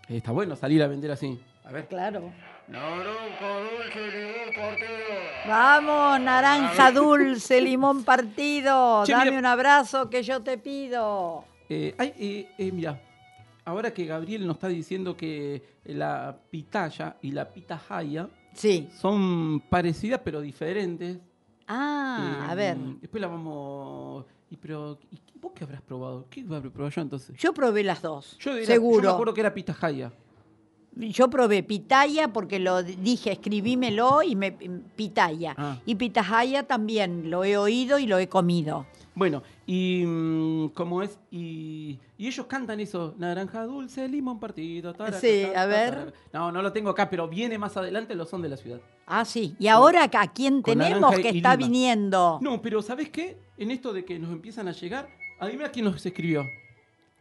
está 0.08 0.32
bueno 0.32 0.56
salir 0.56 0.82
a 0.82 0.86
vender 0.88 1.10
así. 1.10 1.38
A 1.64 1.72
ver. 1.72 1.86
Claro. 1.88 2.30
Naranjo 2.68 3.60
dulce, 3.62 4.10
limón 4.10 4.54
partido. 4.54 4.98
Vamos, 5.46 6.20
naranja 6.20 6.92
dulce, 6.92 7.60
limón 7.62 8.04
partido. 8.04 9.04
Che, 9.04 9.12
Dame 9.12 9.24
mira. 9.26 9.38
un 9.38 9.46
abrazo 9.46 10.10
que 10.10 10.22
yo 10.22 10.42
te 10.42 10.58
pido. 10.58 11.44
Eh, 11.70 11.94
eh, 11.98 12.48
eh, 12.58 12.72
mira, 12.72 13.00
ahora 13.68 13.92
que 13.92 14.04
Gabriel 14.06 14.46
nos 14.46 14.56
está 14.56 14.68
diciendo 14.68 15.16
que 15.16 15.62
la 15.84 16.36
pitaya 16.50 17.16
y 17.22 17.30
la 17.32 17.48
pitahaya 17.52 18.28
Sí. 18.54 18.88
son 18.98 19.60
parecidas 19.68 20.20
pero 20.24 20.40
diferentes. 20.40 21.18
Ah, 21.66 22.44
eh, 22.46 22.50
a 22.50 22.54
ver. 22.54 22.76
Después 23.00 23.20
la 23.20 23.28
vamos. 23.28 24.24
Y 24.50 24.56
pero, 24.56 24.98
¿y 25.10 25.16
qué- 25.16 25.32
¿vos 25.40 25.52
qué 25.54 25.64
habrás 25.64 25.82
probado? 25.82 26.26
¿Qué 26.30 26.40
habré 26.50 26.70
probado 26.70 26.90
yo 26.90 27.02
entonces? 27.02 27.36
Yo 27.36 27.52
probé 27.52 27.84
las 27.84 28.00
dos. 28.00 28.36
Yo, 28.40 28.56
era- 28.56 28.64
seguro. 28.66 29.02
Yo 29.02 29.08
me 29.10 29.14
acuerdo 29.14 29.34
que 29.34 29.40
era 29.42 29.52
pitahaya. 29.54 30.10
Yo 30.96 31.28
probé 31.30 31.62
pitaya 31.62 32.28
porque 32.32 32.58
lo 32.58 32.82
dije, 32.82 33.30
escribímelo 33.32 34.22
y 34.22 34.34
me 34.34 34.50
pitaya. 34.50 35.54
Ah. 35.56 35.78
Y 35.86 35.94
pitahaya 35.94 36.64
también 36.64 37.30
lo 37.30 37.44
he 37.44 37.56
oído 37.56 37.98
y 38.00 38.06
lo 38.06 38.18
he 38.18 38.28
comido. 38.28 38.86
Bueno, 39.18 39.42
y 39.66 40.04
mm, 40.06 40.68
como 40.68 41.02
es, 41.02 41.18
y, 41.32 41.98
y 42.16 42.28
ellos 42.28 42.46
cantan 42.46 42.78
eso, 42.78 43.14
naranja 43.18 43.64
dulce, 43.64 44.06
limón 44.08 44.38
partido. 44.38 44.94
taraca, 44.94 45.18
Sí, 45.18 45.42
a 45.56 45.66
ver. 45.66 45.90
taraca. 45.90 46.12
No, 46.32 46.52
no 46.52 46.62
lo 46.62 46.72
tengo 46.72 46.90
acá, 46.90 47.10
pero 47.10 47.26
viene 47.26 47.58
más 47.58 47.76
adelante 47.76 48.14
los 48.14 48.28
son 48.28 48.42
de 48.42 48.48
la 48.48 48.56
ciudad. 48.56 48.80
Ah, 49.06 49.24
sí. 49.24 49.56
Y 49.58 49.66
ahora 49.66 50.04
acá, 50.04 50.22
¿a 50.22 50.32
quién 50.32 50.62
con 50.62 50.78
tenemos 50.78 51.16
que 51.18 51.30
está 51.30 51.56
lima. 51.56 51.56
viniendo? 51.56 52.38
No, 52.40 52.62
pero 52.62 52.80
¿sabes 52.80 53.10
qué? 53.10 53.38
En 53.56 53.72
esto 53.72 53.92
de 53.92 54.04
que 54.04 54.20
nos 54.20 54.30
empiezan 54.30 54.68
a 54.68 54.72
llegar, 54.72 55.08
adivina 55.40 55.68
quién 55.70 55.86
nos 55.86 56.06
escribió. 56.06 56.44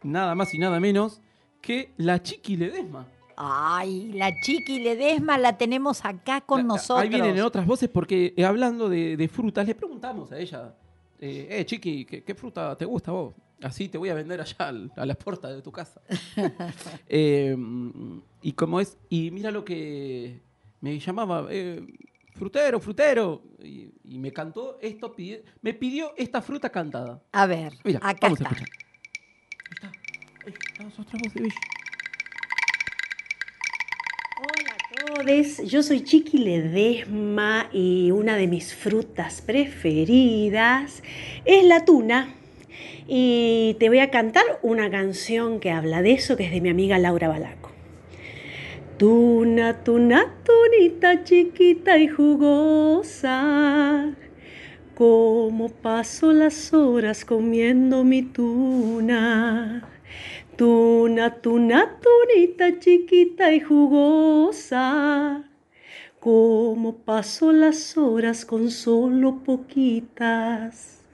Nada 0.04 0.36
más 0.36 0.54
y 0.54 0.58
nada 0.58 0.78
menos 0.78 1.20
que 1.60 1.90
la 1.96 2.22
Chiqui 2.22 2.56
Ledesma. 2.56 3.08
Ay, 3.36 4.12
la 4.12 4.30
Chiqui 4.40 4.78
Ledesma 4.80 5.36
la 5.36 5.58
tenemos 5.58 6.04
acá 6.04 6.40
con 6.42 6.58
La- 6.60 6.64
nosotros. 6.68 7.00
Ahí 7.02 7.08
vienen 7.08 7.36
en 7.36 7.42
otras 7.42 7.66
voces 7.66 7.88
porque 7.88 8.34
eh, 8.36 8.44
hablando 8.44 8.88
de, 8.88 9.16
de 9.16 9.26
frutas, 9.28 9.66
le 9.66 9.74
preguntamos 9.74 10.30
a 10.30 10.38
ella, 10.38 10.74
eh, 11.20 11.48
eh, 11.50 11.64
Chiqui, 11.66 12.04
¿qué, 12.04 12.22
qué 12.24 12.34
fruta 12.34 12.76
te 12.76 12.84
gusta 12.84 13.12
vos? 13.12 13.34
Así 13.62 13.88
te 13.88 13.98
voy 13.98 14.08
a 14.08 14.14
vender 14.14 14.40
allá 14.40 14.56
al- 14.68 14.92
a 14.96 15.04
la 15.04 15.14
puerta 15.16 15.48
de 15.48 15.62
tu 15.62 15.72
casa. 15.72 16.00
Eh, 17.08 17.56
y 18.42 18.52
como 18.52 18.80
es, 18.80 18.96
y 19.08 19.30
mira 19.30 19.50
lo 19.50 19.64
que 19.64 20.40
me 20.80 20.98
llamaba, 21.00 21.46
eh, 21.50 21.84
frutero, 22.34 22.78
frutero, 22.80 23.42
y, 23.62 23.90
y 24.04 24.18
me 24.18 24.32
cantó 24.32 24.78
esto, 24.80 25.14
me 25.62 25.74
pidió 25.74 26.12
esta 26.16 26.40
fruta 26.40 26.70
cantada. 26.70 27.20
A 27.32 27.46
ver, 27.46 27.72
Mira, 27.84 27.98
acá 28.02 28.18
vamos 28.28 28.40
está. 28.40 28.50
a 28.50 28.52
escuchar. 28.52 28.68
Ahí 29.70 29.74
está, 29.74 29.94
ahí 30.46 30.88
está, 30.88 31.18
¿ves? 31.34 31.54
Todos, 35.18 35.58
yo 35.64 35.82
soy 35.82 36.02
Chiqui 36.02 36.38
Ledesma 36.38 37.68
y 37.72 38.10
una 38.12 38.36
de 38.36 38.46
mis 38.46 38.72
frutas 38.74 39.42
preferidas 39.42 41.02
es 41.44 41.64
la 41.64 41.84
tuna. 41.84 42.34
Y 43.06 43.76
te 43.80 43.88
voy 43.88 43.98
a 44.00 44.10
cantar 44.10 44.44
una 44.62 44.90
canción 44.90 45.60
que 45.60 45.70
habla 45.70 46.02
de 46.02 46.12
eso, 46.12 46.36
que 46.36 46.44
es 46.44 46.52
de 46.52 46.60
mi 46.60 46.68
amiga 46.68 46.98
Laura 46.98 47.28
Balaco. 47.28 47.72
Tuna, 48.96 49.82
tuna, 49.82 50.34
tunita 50.44 51.24
chiquita 51.24 51.98
y 51.98 52.08
jugosa. 52.08 53.34
Como 54.94 55.68
paso 55.68 56.32
las 56.32 56.72
horas 56.72 57.24
comiendo 57.24 58.04
mi 58.04 58.22
tuna. 58.22 59.88
Tuna, 60.58 61.36
tuna, 61.40 62.00
tunita 62.02 62.80
chiquita 62.80 63.52
y 63.52 63.60
jugosa. 63.60 65.44
Como 66.18 66.96
paso 66.96 67.52
las 67.52 67.96
horas 67.96 68.44
con 68.44 68.68
solo 68.72 69.36
poquitas. 69.44 71.04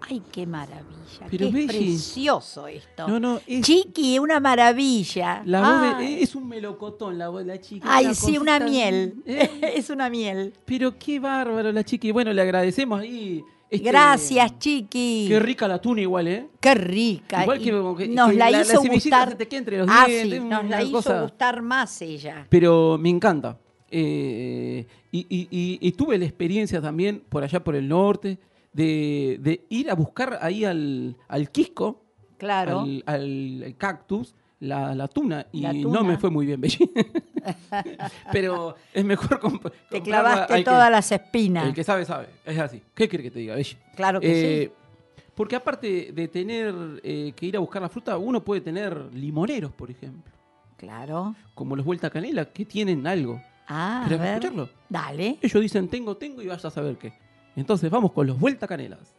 Ay, 0.00 0.20
qué 0.32 0.44
maravilla. 0.44 1.26
Pero, 1.30 1.46
qué 1.46 1.52
Belli. 1.52 1.66
precioso 1.68 2.66
esto. 2.66 3.06
No, 3.06 3.20
no, 3.20 3.40
es, 3.46 3.64
Chiqui, 3.64 4.18
una 4.18 4.40
maravilla. 4.40 5.42
la 5.44 5.60
voz 5.60 5.98
de- 6.00 6.22
es 6.22 6.34
un 6.34 6.48
melocotón 6.48 7.18
la 7.18 7.28
voz 7.28 7.44
de 7.44 7.54
la 7.54 7.60
chica. 7.60 7.86
Ay, 7.88 8.12
sí, 8.12 8.38
una 8.38 8.58
miel. 8.58 9.22
¿Eh? 9.24 9.48
es 9.76 9.88
una 9.88 10.10
miel. 10.10 10.52
Pero 10.64 10.98
qué 10.98 11.20
bárbaro 11.20 11.70
la 11.70 11.84
chiqui. 11.84 12.10
Bueno, 12.10 12.32
le 12.32 12.42
agradecemos 12.42 13.00
ahí. 13.00 13.44
Este- 13.70 13.88
Gracias, 13.88 14.58
Chiqui. 14.58 15.26
Qué 15.28 15.40
rica 15.40 15.66
la 15.68 15.80
tuna 15.80 16.00
igual, 16.00 16.28
¿eh? 16.28 16.46
Qué 16.60 16.74
rica. 16.74 17.42
Igual 17.42 17.58
que- 17.58 17.64
que- 17.64 18.08
nos 18.08 18.30
que 18.30 18.36
la 18.36 18.50
hizo 18.62 18.82
gustar. 18.82 19.36
entre 19.50 19.78
los 19.78 19.88
ah, 19.90 20.04
dientes, 20.06 20.40
sí, 20.42 20.48
nos 20.48 20.64
la 20.68 20.82
hizo 20.82 20.92
cosa- 20.92 21.22
gustar 21.22 21.62
más 21.62 22.00
ella. 22.02 22.46
Pero 22.48 22.96
me 22.98 23.08
encanta. 23.10 23.58
Eh, 23.90 24.86
y, 25.12 25.18
y- 25.28 25.48
y- 25.50 25.78
y 25.80 25.92
tuve 25.92 26.18
la 26.18 26.24
experiencia 26.24 26.80
también 26.82 27.22
por 27.28 27.42
allá 27.44 27.62
por 27.62 27.74
el 27.76 27.88
norte 27.88 28.38
de, 28.72 29.38
de 29.40 29.64
ir 29.70 29.90
a 29.90 29.94
buscar 29.94 30.38
ahí 30.42 30.64
al, 30.64 31.16
al 31.28 31.50
quisco, 31.50 32.02
Claro. 32.36 32.80
al, 32.80 33.02
al- 33.06 33.62
al 33.64 33.76
cactus, 33.78 34.34
la, 34.60 34.94
la 34.94 35.08
tuna. 35.08 35.46
Y 35.52 35.60
La 35.62 35.72
no 35.72 36.02
me 36.04 36.16
fue 36.18 36.30
muy 36.30 36.46
bien. 36.46 36.60
Pero 38.32 38.76
es 38.92 39.04
mejor 39.04 39.40
comp- 39.40 39.72
Te 39.90 40.02
clavaste 40.02 40.54
que- 40.56 40.64
todas 40.64 40.90
las 40.90 41.10
espinas. 41.12 41.66
El 41.66 41.74
que 41.74 41.84
sabe, 41.84 42.04
sabe. 42.04 42.28
Es 42.44 42.58
así. 42.58 42.82
¿Qué 42.94 43.08
quiere 43.08 43.24
que 43.24 43.30
te 43.30 43.38
diga, 43.40 43.54
Belli? 43.54 43.76
Claro 43.94 44.20
que 44.20 44.62
Eh, 44.64 44.72
Porque 45.34 45.56
aparte 45.56 46.12
de 46.12 46.28
tener 46.28 46.74
eh, 47.02 47.32
que 47.36 47.46
ir 47.46 47.56
a 47.56 47.60
buscar 47.60 47.82
la 47.82 47.88
fruta, 47.88 48.16
uno 48.18 48.42
puede 48.42 48.60
tener 48.62 48.96
limoneros, 49.12 49.72
por 49.72 49.90
ejemplo. 49.90 50.32
sí. 50.32 50.32
Claro. 50.78 51.34
Como 51.54 51.74
los 51.76 51.86
Vuelta 51.86 52.10
Canela, 52.10 52.44
que 52.46 52.64
tienen 52.66 53.06
algo. 53.06 53.40
Ah, 53.68 54.02
a 54.02 54.04
¿Querés 54.04 54.20
ver. 54.20 54.28
escucharlo? 54.34 54.68
Dale. 54.88 55.38
Ellos 55.40 55.60
dicen 55.62 55.88
tengo, 55.88 56.16
tengo 56.16 56.42
y 56.42 56.46
vaya 56.46 56.68
a 56.68 56.70
saber 56.70 56.96
qué. 56.96 57.12
Entonces 57.56 57.90
vamos 57.90 58.12
con 58.12 58.26
los 58.26 58.38
Vuelta 58.38 58.66
Canelas. 58.68 59.14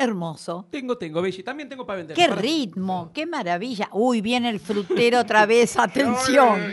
Hermoso. 0.00 0.66
Tengo, 0.70 0.96
tengo, 0.96 1.20
Belli. 1.20 1.42
También 1.42 1.68
tengo 1.68 1.84
para 1.84 1.98
vender. 1.98 2.16
Qué 2.16 2.26
Para- 2.28 2.40
ritmo, 2.40 3.10
qué 3.12 3.26
maravilla. 3.26 3.88
Uy, 3.92 4.22
viene 4.22 4.48
el 4.48 4.58
frutero 4.58 5.20
otra 5.20 5.44
vez, 5.44 5.76
atención. 5.78 6.58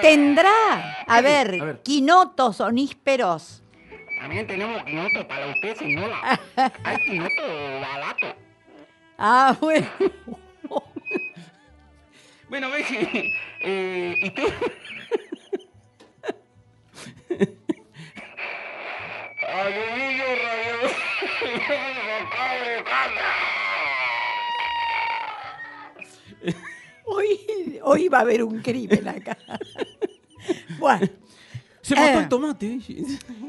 Tendrá, 0.00 1.04
a 1.06 1.20
ver, 1.20 1.60
A 1.60 1.64
ver. 1.64 1.82
quinotos 1.82 2.60
o 2.60 2.70
nísperos. 2.70 3.62
También 4.20 4.46
tenemos 4.46 4.82
quinoto 4.84 5.26
para 5.28 5.48
usted, 5.48 5.76
señora. 5.76 6.40
Hay 6.84 6.96
quinoto 7.04 7.42
barato. 7.80 8.26
Ah, 9.18 9.56
bueno. 9.60 9.86
Bueno, 12.48 12.70
Belli, 12.70 13.32
eh, 13.62 14.14
¿y 14.20 14.30
tú? 14.30 14.42
Aluminio 19.54 20.24
radio. 20.42 21.94
Hoy, 27.06 27.78
hoy 27.82 28.08
va 28.08 28.18
a 28.18 28.20
haber 28.22 28.42
un 28.42 28.60
crimen 28.60 29.06
acá. 29.08 29.36
Bueno, 30.78 31.06
Se 31.82 31.94
mató 31.94 32.18
Eh. 32.18 32.22
el 32.22 32.28
tomate, 32.28 32.78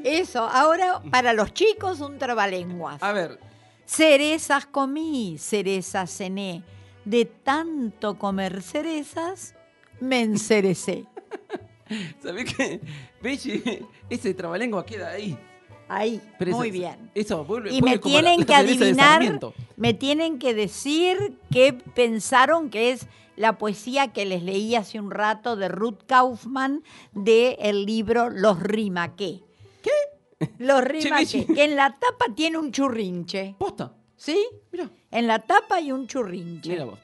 eso. 0.03 0.43
Ahora, 0.47 1.01
para 1.09 1.33
los 1.33 1.53
chicos, 1.53 2.01
un 2.01 2.17
trabalenguas. 2.17 3.01
A 3.01 3.11
ver, 3.13 3.39
Cerezas 3.85 4.65
comí, 4.65 5.37
cerezas 5.39 6.09
cené. 6.15 6.63
De 7.05 7.25
tanto 7.25 8.17
comer 8.17 8.61
cerezas, 8.61 9.53
me 9.99 10.21
encerecé. 10.21 11.05
¿sabés 12.23 12.53
qué? 12.55 12.81
Belli, 13.21 13.85
ese 14.09 14.33
trabalengua 14.33 14.85
queda 14.85 15.11
ahí. 15.11 15.37
Ahí, 15.87 16.21
Pero 16.39 16.51
muy 16.57 16.69
eso- 16.69 16.73
bien. 16.79 17.11
Eso, 17.13 17.45
vuelve, 17.45 17.71
Y 17.73 17.81
me 17.81 17.97
tienen 17.99 18.39
la 18.41 18.45
que 18.45 18.55
adivinar, 18.55 19.39
me 19.77 19.93
tienen 19.93 20.39
que 20.39 20.53
decir 20.53 21.37
qué 21.51 21.73
pensaron 21.73 22.69
que 22.69 22.91
es 22.91 23.07
la 23.35 23.57
poesía 23.57 24.07
que 24.13 24.25
les 24.25 24.41
leí 24.43 24.75
hace 24.75 24.99
un 24.99 25.11
rato 25.11 25.55
de 25.55 25.67
Ruth 25.67 25.99
Kaufman 26.07 26.83
de 27.13 27.57
el 27.59 27.85
libro 27.85 28.29
Los 28.29 28.59
Rimaqué. 28.61 29.41
¿Qué? 29.83 30.47
Los 30.57 30.81
Rimaqué, 30.85 31.45
que 31.45 31.63
en 31.65 31.75
la 31.75 31.91
tapa 31.91 32.33
tiene 32.35 32.57
un 32.57 32.71
churrinche. 32.71 33.55
Posta. 33.59 33.93
¿Sí? 34.15 34.43
Mira. 34.71 34.89
En 35.11 35.27
la 35.27 35.39
tapa 35.39 35.75
hay 35.75 35.91
un 35.91 36.07
churrinche. 36.07 36.69
Mira 36.69 36.85
vos. 36.85 36.97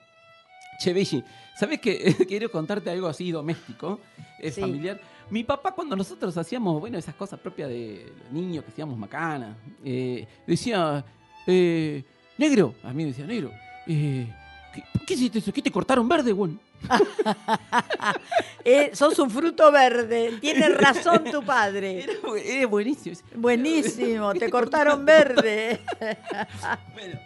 Che, 0.80 0.94
Belli, 0.94 1.24
¿sabés 1.60 1.80
que 1.80 1.98
quiero 2.28 2.50
contarte 2.50 2.89
algo 2.89 3.08
así 3.08 3.30
doméstico, 3.32 4.00
eh, 4.39 4.50
Sí. 4.52 4.62
familiar? 4.62 5.00
Mi 5.32 5.46
papá, 5.46 5.72
cuando 5.72 5.96
nosotros 5.96 6.36
hacíamos, 6.36 6.82
bueno, 6.82 6.98
esas 6.98 7.15
cosas 7.15 7.39
propias 7.39 7.70
de 7.70 8.06
los 8.22 8.34
niños 8.34 8.65
que 8.65 8.72
hacíamos 8.72 8.98
macana, 8.98 9.56
eh, 9.82 10.28
decía, 10.46 11.06
eh, 11.48 12.04
negro, 12.38 12.76
a 12.84 12.89
mí 12.89 13.04
me 13.04 13.12
decía, 13.12 13.26
negro, 13.26 13.50
eh, 13.88 14.28
¿qué, 15.08 15.13
hiciste 15.13 15.39
eso? 15.39 15.54
¿Qué 15.54 15.62
te 15.62 15.72
cortaron 15.72 16.08
verde, 16.08 16.34
güey? 16.34 16.60
Eh, 18.63 18.91
sos 18.94 19.17
un 19.17 19.32
fruto 19.32 19.72
verde. 19.72 20.38
Tiene 20.39 20.70
razón 20.70 21.24
tu 21.24 21.44
padre. 21.44 22.04
Era, 22.04 22.13
era 22.46 22.67
buenísimo. 22.67 23.15
Buenísimo, 23.34 24.34
te 24.36 24.52
cortaron 24.52 25.04
verde. 25.04 25.82
Bueno, 26.94 27.20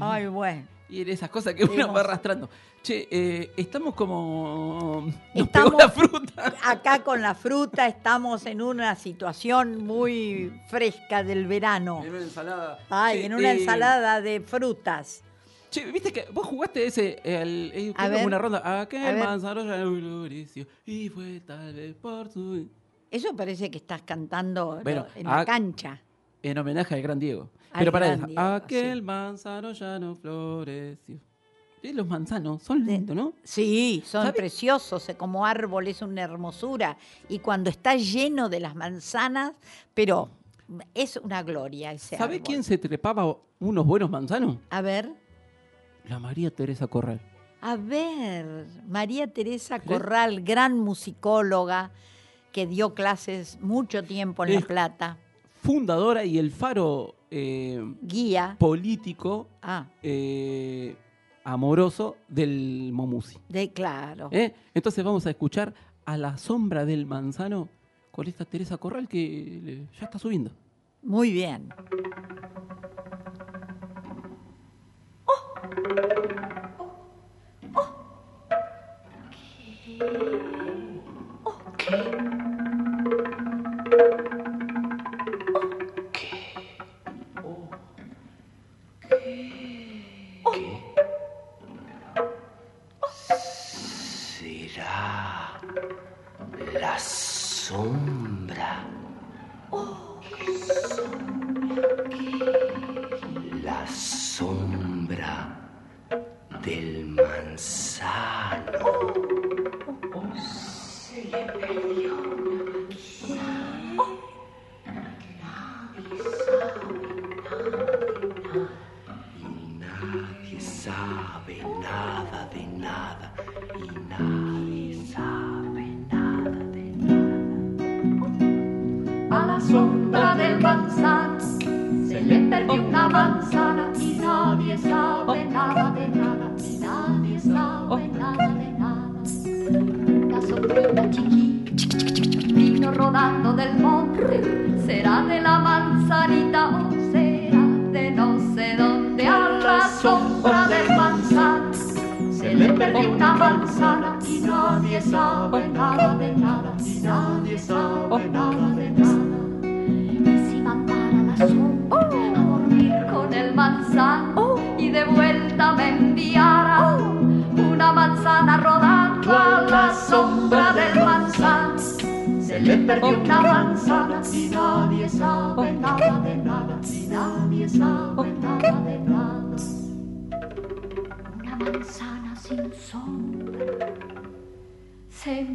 Ay, 0.00 0.26
bueno. 0.28 0.66
Y 0.92 1.00
era 1.00 1.12
esas 1.12 1.30
cosas 1.30 1.54
que 1.54 1.64
uno 1.64 1.90
va 1.90 2.00
arrastrando. 2.00 2.50
Che, 2.82 3.08
eh, 3.10 3.52
estamos 3.56 3.94
como... 3.94 5.10
Nos 5.34 5.46
Estamos- 5.46 5.74
la 5.78 5.88
fruta. 5.88 6.54
Acá 6.62 7.02
con 7.02 7.22
la 7.22 7.34
fruta 7.34 7.86
estamos 7.86 8.44
en 8.44 8.60
una 8.60 8.94
situación 8.94 9.84
muy 9.84 10.52
fresca 10.68 11.24
del 11.24 11.46
verano. 11.46 12.02
En 12.04 12.10
una 12.10 12.22
ensalada. 12.22 12.78
Ay, 12.90 13.20
Che, 13.20 13.26
en 13.26 13.34
una 13.34 13.52
eh, 13.52 13.58
ensalada 13.60 14.20
de 14.20 14.40
frutas. 14.42 15.22
Che, 15.70 15.90
viste 15.90 16.12
que 16.12 16.26
vos 16.30 16.46
jugaste 16.46 16.84
ese, 16.86 17.20
el, 17.24 17.94
ver. 17.96 18.26
una 18.26 18.38
ronda. 18.38 18.80
Aquel 18.82 19.16
manzano 19.16 19.62
floreció 19.62 20.66
y 20.84 21.08
fue 21.08 21.40
tal 21.40 21.72
vez 21.72 21.94
por 21.94 22.28
su... 22.30 22.68
Eso 23.10 23.34
parece 23.34 23.70
que 23.70 23.78
estás 23.78 24.02
cantando 24.02 24.80
Bueno, 24.82 25.06
en 25.14 25.24
la 25.24 25.44
cancha. 25.46 26.00
En 26.42 26.58
homenaje 26.58 26.94
al 26.94 27.02
gran 27.02 27.18
Diego. 27.18 27.50
Pero 27.78 27.92
para 27.92 28.12
eso, 28.14 28.26
aquel 28.36 28.98
sí. 28.98 29.02
manzano 29.02 29.72
ya 29.72 29.98
no 29.98 30.14
floreció. 30.14 31.18
Sí, 31.80 31.92
los 31.92 32.06
manzanos 32.06 32.62
son 32.62 32.86
lindos, 32.86 33.16
¿no? 33.16 33.32
Sí, 33.42 34.02
son 34.06 34.22
¿Sabe? 34.22 34.34
preciosos, 34.36 35.08
eh, 35.08 35.16
como 35.16 35.44
árbol 35.44 35.88
es 35.88 36.00
una 36.00 36.22
hermosura. 36.22 36.96
Y 37.28 37.40
cuando 37.40 37.70
está 37.70 37.96
lleno 37.96 38.48
de 38.48 38.60
las 38.60 38.76
manzanas, 38.76 39.52
pero 39.92 40.28
es 40.94 41.16
una 41.16 41.42
gloria 41.42 41.90
ese 41.92 42.16
¿Sabe 42.16 42.36
árbol. 42.36 42.46
quién 42.46 42.62
se 42.62 42.78
trepaba 42.78 43.36
unos 43.58 43.84
buenos 43.84 44.08
manzanos? 44.10 44.58
A 44.70 44.80
ver, 44.80 45.10
La 46.08 46.18
María 46.20 46.50
Teresa 46.54 46.86
Corral. 46.86 47.20
a 47.60 47.76
ver, 47.76 48.66
María 48.86 49.32
Teresa. 49.32 49.80
Corral, 49.80 50.42
gran 50.42 50.78
musicóloga 50.78 51.90
que 52.52 52.66
dio 52.66 52.94
clases 52.94 53.58
mucho 53.60 54.04
tiempo 54.04 54.44
en 54.44 54.54
La 54.54 54.60
Plata, 54.60 55.16
Fundadora 55.62 56.24
y 56.24 56.38
el 56.38 56.50
faro 56.50 57.14
eh, 57.30 57.80
guía. 58.02 58.56
político 58.58 59.46
Ah, 59.62 59.86
eh, 60.02 60.96
amoroso 61.44 62.16
del 62.26 62.90
Momusi. 62.92 63.38
de 63.48 63.72
claro. 63.72 64.28
¿eh? 64.32 64.52
Entonces 64.74 65.04
vamos 65.04 65.24
a 65.26 65.30
escuchar 65.30 65.72
a 66.04 66.16
la 66.16 66.36
sombra 66.36 66.84
del 66.84 67.06
manzano 67.06 67.68
con 68.10 68.26
esta 68.26 68.44
Teresa 68.44 68.76
Corral 68.76 69.06
que 69.06 69.86
ya 70.00 70.06
está 70.06 70.18
subiendo. 70.18 70.50
Muy 71.00 71.30
bien. 71.30 71.68
Será 79.98 80.31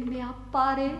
me 0.08 0.22
aparece. 0.22 0.96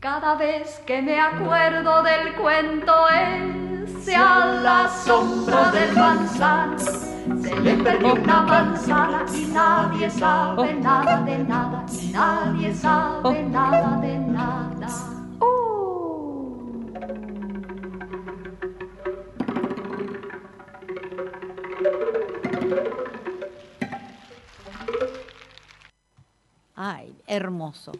Cada 0.00 0.34
vez 0.34 0.80
que 0.86 1.02
me 1.02 1.20
acuerdo 1.20 2.02
del 2.02 2.34
cuento 2.34 2.92
ese 3.08 4.14
a 4.16 4.46
la 4.62 4.88
sombra 4.88 5.70
del 5.70 5.92
manzano 5.94 6.78
se 6.78 7.60
le 7.60 7.74
perdió 7.74 8.14
una 8.14 8.42
manzana 8.42 9.24
y 9.34 9.46
nadie 9.46 10.10
sabe 10.10 10.74
nada 10.74 11.20
de 11.22 11.38
nada, 11.38 11.84
y 11.92 12.12
nadie 12.12 12.74
sabe 12.74 13.42
nada 13.44 13.98
de 14.00 14.18
nada. 14.18 15.17
Hermoso. 27.68 27.92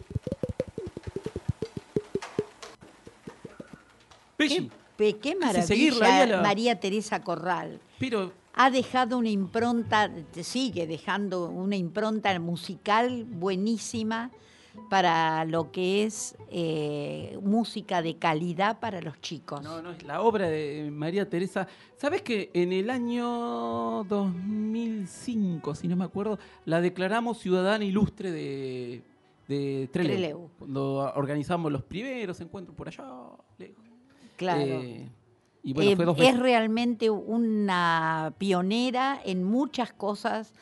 Pe- 4.96 5.16
Qué 5.18 5.36
seguirla 5.62 6.00
maravilla 6.08 6.26
la- 6.36 6.42
María 6.42 6.80
Teresa 6.80 7.22
Corral. 7.22 7.80
pero 7.98 8.32
Ha 8.54 8.70
dejado 8.70 9.18
una 9.18 9.30
impronta, 9.30 10.10
sigue 10.42 10.86
dejando 10.88 11.48
una 11.48 11.76
impronta 11.76 12.36
musical 12.40 13.24
buenísima 13.24 14.32
para 14.90 15.44
lo 15.44 15.70
que 15.70 16.02
es 16.04 16.34
eh, 16.50 17.38
música 17.42 18.02
de 18.02 18.16
calidad 18.16 18.80
para 18.80 19.00
los 19.00 19.20
chicos. 19.20 19.62
no, 19.62 19.80
no, 19.82 19.92
es 19.92 20.02
la 20.02 20.22
obra 20.22 20.48
de 20.48 20.88
María 20.92 21.28
Teresa. 21.28 21.68
¿Sabes 21.96 22.22
que 22.22 22.50
en 22.52 22.72
el 22.72 22.90
año 22.90 24.02
2005, 24.08 25.74
si 25.76 25.86
no 25.86 25.94
me 25.94 26.04
acuerdo, 26.04 26.38
la 26.64 26.80
declaramos 26.80 27.38
ciudadana 27.38 27.84
ilustre 27.84 28.32
de, 28.32 29.02
de 29.48 29.88
Trelew, 29.92 30.12
Trelew. 30.16 30.50
Cuando 30.58 31.12
organizamos 31.16 31.72
los 31.72 31.82
primeros 31.82 32.40
encuentros 32.40 32.76
por 32.76 32.86
allá, 32.88 33.04
lejos. 33.58 33.84
Claro. 34.36 34.60
Eh, 34.62 35.08
y 35.64 35.72
bueno, 35.72 35.90
Eh, 35.90 35.96
fue 35.96 36.04
dos 36.04 36.18
es 36.20 36.38
realmente 36.38 37.10
una 37.10 38.32
pionera 38.38 39.20
en 39.24 39.42
muchas 39.42 39.92
cosas 39.92 40.52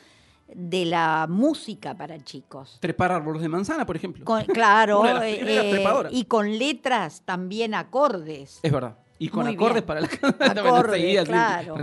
de 0.53 0.85
la 0.85 1.27
música 1.29 1.93
para 1.95 2.17
chicos. 2.23 2.77
Trepar 2.79 3.11
árboles 3.11 3.41
de 3.41 3.49
manzana, 3.49 3.85
por 3.85 3.95
ejemplo. 3.97 4.23
Con- 4.25 4.45
claro, 4.45 5.03
eh, 5.23 6.07
y 6.11 6.23
con 6.23 6.57
letras 6.57 7.21
también 7.25 7.73
acordes. 7.75 8.59
Es 8.63 8.71
verdad. 8.71 8.97
Y 9.19 9.29
con 9.29 9.45
Muy 9.45 9.55
acordes 9.55 9.83
bien. 9.83 9.85
para 9.85 9.99
la 10.01 10.07
Acordes, 10.61 11.23
claro. 11.27 11.75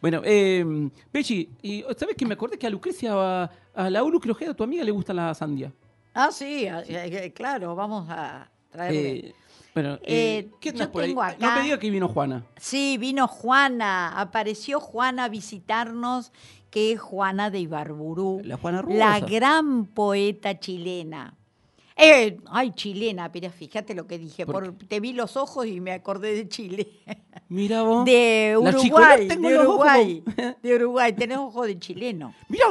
Bueno, 0.00 0.22
eh, 0.24 0.88
¿sabes 1.96 2.14
que 2.16 2.24
me 2.24 2.34
acordé 2.34 2.56
que 2.58 2.66
a 2.66 2.70
Lucrecia, 2.70 3.12
a, 3.12 3.50
a 3.74 3.90
la 3.90 4.02
Ulu 4.04 4.20
Ojeda, 4.30 4.54
tu 4.54 4.62
amiga, 4.62 4.84
le 4.84 4.92
gusta 4.92 5.12
la 5.12 5.34
sandía? 5.34 5.72
Ah, 6.18 6.30
sí, 6.32 6.64
eh, 6.66 6.82
eh, 6.88 7.32
claro, 7.34 7.74
vamos 7.74 8.06
a 8.08 8.48
traerle. 8.70 9.10
Eh, 9.28 9.34
bueno, 9.74 9.98
Eh, 10.02 10.48
¿qué 10.60 10.72
yo 10.72 10.90
por 10.90 11.02
ahí? 11.02 11.08
tengo 11.10 11.22
No 11.22 11.28
acá- 11.28 11.56
me 11.56 11.62
diga 11.64 11.78
que 11.78 11.90
vino 11.90 12.08
Juana. 12.08 12.42
Sí, 12.56 12.96
vino 12.98 13.28
Juana, 13.28 14.18
apareció 14.18 14.80
Juana 14.80 15.24
a 15.24 15.28
visitarnos, 15.28 16.32
que 16.70 16.92
es 16.92 17.00
Juana 17.00 17.50
de 17.50 17.60
Ibarburú, 17.60 18.40
La 18.44 18.56
Juana 18.56 18.82
la 18.88 19.20
Rosa. 19.20 19.26
gran 19.30 19.84
poeta 19.84 20.58
chilena. 20.58 21.34
Eh, 21.98 22.38
ay, 22.50 22.72
chilena, 22.72 23.30
pero 23.32 23.50
fíjate 23.50 23.94
lo 23.94 24.06
que 24.06 24.18
dije, 24.18 24.44
¿Por 24.46 24.74
por- 24.74 24.86
te 24.88 25.00
vi 25.00 25.12
los 25.14 25.36
ojos 25.36 25.66
y 25.66 25.80
me 25.80 25.92
acordé 25.92 26.34
de 26.34 26.48
Chile. 26.48 26.88
Mira 27.48 27.82
vos. 27.82 28.04
De 28.04 28.52
La 28.62 28.70
Uruguay, 28.70 29.28
de 29.28 29.58
Uruguay, 29.58 30.22
de 30.62 30.74
Uruguay, 30.74 31.12
tenés 31.14 31.38
ojos 31.38 31.66
de 31.66 31.78
chileno. 31.78 32.34
Mira, 32.48 32.66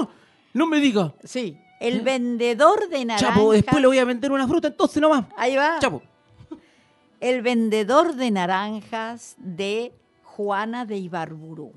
no 0.53 0.67
me 0.67 0.79
diga. 0.79 1.13
Sí, 1.23 1.57
el 1.87 2.01
vendedor 2.01 2.89
de 2.89 3.05
naranjas. 3.05 3.35
Chapo, 3.35 3.51
después 3.51 3.81
le 3.81 3.87
voy 3.87 3.99
a 3.99 4.05
vender 4.05 4.31
una 4.31 4.47
fruta, 4.47 4.67
entonces 4.67 5.01
nomás. 5.01 5.25
Ahí 5.37 5.55
va. 5.55 5.79
Chapo. 5.79 6.01
El 7.19 7.41
vendedor 7.41 8.15
de 8.15 8.31
naranjas 8.31 9.35
de 9.37 9.93
Juana 10.23 10.85
de 10.85 10.97
Ibarburú. 10.97 11.73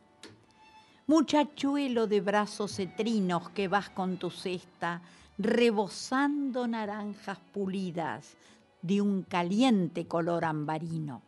Muchachuelo 1.07 2.07
de 2.07 2.21
brazos 2.21 2.77
cetrinos 2.77 3.49
que 3.51 3.69
vas 3.69 3.89
con 3.89 4.19
tu 4.19 4.31
cesta, 4.31 5.01
rebosando 5.39 6.67
naranjas 6.67 7.39
pulidas 7.53 8.37
de 8.83 9.01
un 9.01 9.23
caliente 9.23 10.07
color 10.07 10.45
ambarino. 10.45 11.23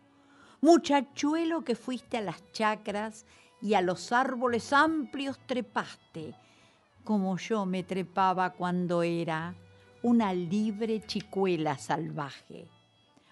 Muchachuelo 0.60 1.62
que 1.62 1.74
fuiste 1.74 2.18
a 2.18 2.20
las 2.20 2.42
chacras 2.52 3.24
y 3.62 3.74
a 3.74 3.80
los 3.80 4.12
árboles 4.12 4.72
amplios 4.72 5.38
trepaste, 5.46 6.34
como 7.04 7.36
yo 7.38 7.66
me 7.66 7.82
trepaba 7.82 8.54
cuando 8.54 9.02
era 9.02 9.54
una 10.02 10.32
libre 10.32 11.00
chicuela 11.06 11.76
salvaje. 11.78 12.68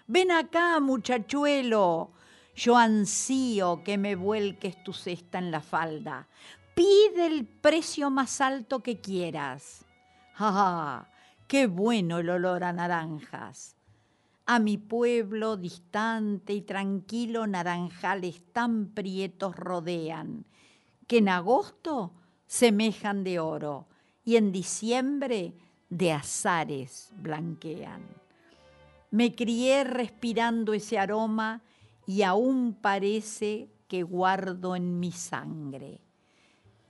Ven 0.07 0.31
acá, 0.31 0.79
muchachuelo. 0.79 2.11
Yo 2.55 2.77
ansío 2.77 3.83
que 3.83 3.97
me 3.97 4.15
vuelques 4.15 4.83
tu 4.83 4.91
cesta 4.91 5.37
en 5.37 5.51
la 5.51 5.61
falda. 5.61 6.27
Pide 6.75 7.25
el 7.25 7.45
precio 7.45 8.09
más 8.09 8.41
alto 8.41 8.81
que 8.81 8.99
quieras. 8.99 9.85
¡Ah! 10.37 11.07
¡Qué 11.47 11.67
bueno 11.67 12.19
el 12.19 12.29
olor 12.29 12.63
a 12.63 12.73
naranjas! 12.73 13.75
A 14.45 14.59
mi 14.59 14.77
pueblo 14.77 15.57
distante 15.57 16.53
y 16.53 16.61
tranquilo 16.61 17.45
naranjales 17.45 18.41
tan 18.51 18.87
prietos 18.87 19.55
rodean, 19.55 20.45
que 21.07 21.19
en 21.19 21.29
agosto 21.29 22.13
semejan 22.49 23.23
de 23.23 23.39
oro 23.39 23.85
y 24.25 24.35
en 24.35 24.51
diciembre 24.51 25.53
de 25.87 26.11
azares 26.11 27.11
blanquean. 27.15 28.01
Me 29.11 29.35
crié 29.35 29.83
respirando 29.83 30.73
ese 30.73 30.97
aroma 30.97 31.61
y 32.07 32.23
aún 32.23 32.73
parece 32.73 33.69
que 33.87 34.01
guardo 34.01 34.75
en 34.75 34.99
mi 34.99 35.11
sangre. 35.11 36.01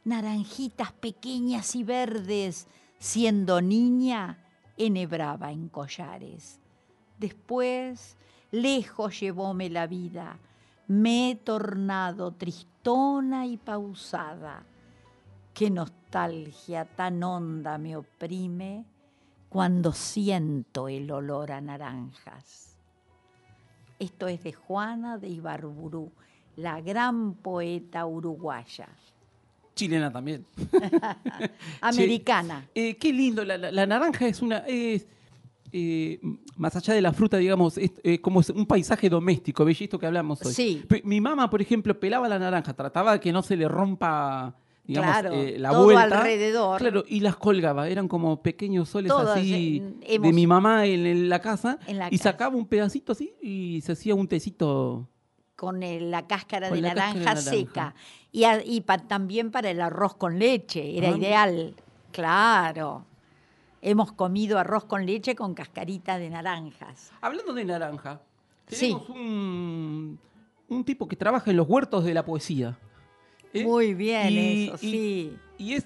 Naranjitas 0.06 0.93
pequeñas 0.93 1.76
y 1.76 1.84
verdes, 1.84 2.67
siendo 2.98 3.62
niña, 3.62 4.41
enhebraba 4.78 5.52
en 5.52 5.67
collares. 5.67 6.62
Después, 7.17 8.15
lejos 8.52 9.19
llevóme 9.19 9.69
la 9.69 9.88
vida, 9.88 10.39
me 10.88 11.32
he 11.32 11.36
tornado 11.36 12.32
tristona 12.32 13.45
y 13.45 13.58
pausada. 13.58 14.63
Qué 15.60 15.69
nostalgia 15.69 16.86
tan 16.86 17.22
honda 17.22 17.78
me 17.78 17.98
oprime 17.98 18.86
cuando 19.50 19.91
siento 19.91 20.88
el 20.88 21.12
olor 21.12 21.52
a 21.52 21.60
naranjas. 21.60 22.78
Esto 24.00 24.30
es 24.30 24.41
de 24.41 24.54
Juana 24.54 25.17
de 25.17 25.28
Ibarburú, 25.28 26.13
la 26.56 26.80
gran 26.80 27.34
poeta 27.34 28.06
uruguaya, 28.06 28.88
Chilena 29.76 30.10
también. 30.10 30.45
americana. 31.82 32.65
Eh, 32.74 32.95
qué 32.95 33.12
lindo, 33.12 33.43
la, 33.43 33.58
la- 33.58 33.74
la 33.74 33.86
naranja 33.86 34.28
es 34.28 34.41
una... 34.41 34.60
Es, 34.60 35.08
eh, 35.74 36.22
más 36.56 36.74
allá 36.78 36.93
de 36.93 37.02
la 37.02 37.12
fruta, 37.12 37.36
digamos, 37.36 37.78
es 37.78 37.91
eh, 38.04 38.22
como 38.22 38.41
un 38.56 38.65
paisaje 38.65 39.10
doméstico, 39.10 39.65
¿ves? 39.65 39.82
Esto 39.82 40.00
que 40.00 40.06
hablamos 40.06 40.41
hoy. 40.45 40.54
Sí. 40.54 40.86
Mi 41.04 41.19
mamá, 41.19 41.50
por 41.50 41.62
ejemplo, 41.62 42.00
pelaba 42.00 42.30
la 42.30 42.39
naranja, 42.39 42.74
trataba 42.74 43.12
de 43.12 43.19
que 43.19 43.34
no 43.34 43.41
se 43.41 43.58
le 43.58 43.67
rompa, 43.67 44.56
digamos, 44.89 45.12
Claro, 45.12 45.34
eh, 45.36 45.58
la 45.60 45.69
todo 45.69 45.84
vuelta. 45.86 46.17
alrededor. 46.19 46.80
Claro, 46.80 47.04
y 47.08 47.19
las 47.21 47.36
colgaba, 47.38 47.88
eran 47.88 48.08
como 48.08 48.41
pequeños 48.41 48.89
soles 48.89 49.12
así 49.12 49.82
eh, 50.02 50.19
de 50.19 50.34
mi 50.34 50.45
mamá 50.47 50.86
en, 50.86 51.06
en 51.06 51.30
la 51.30 51.39
casa, 51.39 51.78
En 51.88 51.97
la 51.99 52.08
y 52.08 52.17
casa. 52.17 52.32
sacaba 52.32 52.56
un 52.56 52.65
pedacito 52.65 53.12
así 53.13 53.34
y 53.41 53.82
se 53.82 53.91
hacía 53.93 54.15
un 54.15 54.28
tecito. 54.28 55.08
con 55.56 55.84
el- 55.84 56.10
la 56.10 56.25
cáscara 56.25 56.69
Con 56.69 56.78
de 56.78 56.82
la 56.82 56.93
naranja, 56.95 57.19
naranja. 57.19 57.41
seca. 57.41 57.93
Y, 58.32 58.45
a- 58.45 58.63
y 58.63 58.80
pa- 58.82 58.97
también 58.97 59.52
para 59.52 59.69
el 59.69 59.82
arroz 59.82 60.15
con 60.15 60.39
leche, 60.39 60.97
era 60.97 61.10
Ah. 61.10 61.17
ideal. 61.17 61.75
Claro. 62.13 63.06
Hemos 63.82 64.12
comido 64.13 64.58
arroz 64.58 64.86
con 64.86 65.06
leche 65.06 65.36
con 65.36 65.54
cascarita 65.54 66.17
de 66.17 66.30
naranjas. 66.30 67.12
Hablando 67.21 67.54
de 67.54 67.65
naranja, 67.65 68.21
Sí. 68.67 68.88
tenemos 68.88 69.10
un, 69.10 70.19
un 70.69 70.84
tipo 70.86 71.08
que 71.08 71.15
trabaja 71.15 71.52
en 71.52 71.58
los 71.58 71.67
huertos 71.67 72.04
de 72.06 72.13
la 72.13 72.23
poesía. 72.25 72.78
¿Eh? 73.54 73.64
Muy 73.64 73.94
bien, 73.94 74.30
Y- 74.32 74.64
eso, 74.68 74.76
y- 74.82 74.92
sí. 74.92 75.34
Y 75.58 75.74
es 75.74 75.86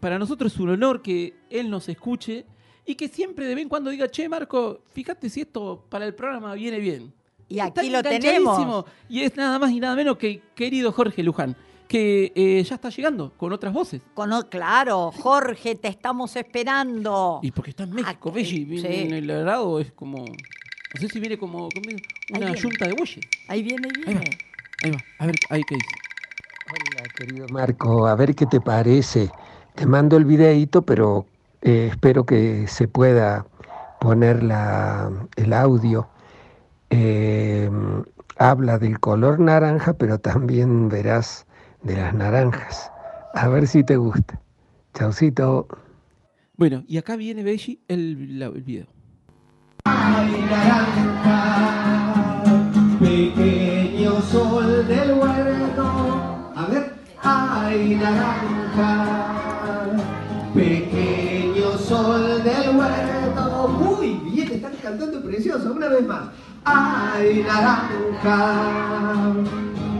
para 0.00 0.18
nosotros 0.18 0.52
es 0.52 0.60
un 0.60 0.68
honor 0.70 1.00
que 1.02 1.34
él 1.48 1.70
nos 1.70 1.88
escuche 1.88 2.44
y 2.84 2.94
que 2.94 3.08
siempre 3.08 3.46
de 3.46 3.54
vez 3.54 3.62
en 3.62 3.68
cuando 3.68 3.90
diga, 3.90 4.08
che, 4.10 4.28
Marco, 4.28 4.82
fíjate 4.90 5.28
si 5.30 5.40
esto 5.40 5.84
para 5.88 6.04
el 6.06 6.14
programa 6.14 6.54
viene 6.54 6.78
bien. 6.78 7.12
Y 7.48 7.60
Está 7.60 7.80
aquí 7.80 7.90
lo 7.90 8.02
tenemos. 8.02 8.84
Y 9.08 9.20
es 9.22 9.34
nada 9.36 9.58
más 9.58 9.70
y 9.70 9.80
nada 9.80 9.94
menos 9.96 10.16
que 10.18 10.42
querido 10.54 10.92
Jorge 10.92 11.22
Luján, 11.22 11.56
que 11.88 12.32
eh, 12.34 12.62
ya 12.62 12.74
está 12.74 12.90
llegando 12.90 13.32
con 13.36 13.52
otras 13.52 13.72
voces. 13.72 14.02
Con 14.14 14.30
claro, 14.50 15.12
Jorge, 15.12 15.76
te 15.76 15.88
estamos 15.88 16.34
esperando. 16.36 17.38
Y 17.42 17.52
porque 17.52 17.70
está 17.70 17.84
en 17.84 17.92
México, 17.92 18.28
Aquí, 18.30 18.36
Belli, 18.42 18.64
viene 18.64 18.88
sí. 18.92 19.00
en 19.02 19.12
el 19.14 19.26
grado, 19.26 19.80
es 19.80 19.92
como. 19.92 20.18
No 20.24 21.00
sé 21.00 21.08
si 21.08 21.20
viene 21.20 21.38
como, 21.38 21.68
como 21.68 21.88
una 22.30 22.38
viene. 22.46 22.60
yunta 22.60 22.86
de 22.86 22.94
bueyes. 22.94 23.24
Ahí 23.48 23.62
viene, 23.62 23.88
ahí 23.88 24.02
Ahí 24.08 24.14
va, 24.14 24.20
viene. 24.20 24.38
ahí 24.82 24.90
va, 24.90 24.98
a 25.18 25.26
ver, 25.26 25.34
ahí 25.50 25.62
qué 25.68 25.74
dice. 25.76 25.86
Hola, 26.68 27.08
querido 27.10 27.48
Marco, 27.48 28.06
a 28.06 28.14
ver 28.16 28.34
qué 28.34 28.46
te 28.46 28.60
parece. 28.60 29.30
Te 29.74 29.86
mando 29.86 30.16
el 30.16 30.24
videíto, 30.24 30.82
pero 30.82 31.26
eh, 31.62 31.88
espero 31.90 32.24
que 32.26 32.66
se 32.66 32.88
pueda 32.88 33.46
poner 34.00 34.42
la- 34.42 35.10
el 35.36 35.52
audio 35.52 36.08
eh, 36.90 37.70
habla 38.38 38.78
del 38.78 39.00
color 39.00 39.38
naranja, 39.40 39.92
pero 39.94 40.18
también 40.18 40.88
verás 40.88 41.46
de 41.82 41.96
las 41.96 42.14
naranjas. 42.14 42.90
A 43.34 43.48
ver 43.48 43.66
si 43.66 43.82
te 43.84 43.96
gusta. 43.96 44.40
Chaucito. 44.94 45.66
Bueno, 46.56 46.82
y 46.86 46.96
acá 46.98 47.16
viene 47.16 47.42
Belli 47.42 47.82
el, 47.88 48.38
la- 48.38 48.46
el 48.46 48.62
video. 48.62 48.86
Pequeño 53.00 54.20
sol 54.22 54.86
del 54.86 55.12
huerto, 55.18 56.35
ay 57.26 57.96
naranja. 57.96 58.92
Pequeño 60.54 61.76
sol 61.76 62.42
del 62.42 62.76
huerto, 62.76 63.68
muy 63.68 64.20
bien, 64.30 64.52
están 64.52 64.72
cantando 64.82 65.20
precioso, 65.22 65.72
una 65.72 65.88
vez 65.88 66.06
más. 66.06 66.28
Ay 66.64 67.44
naranja, 67.46 69.34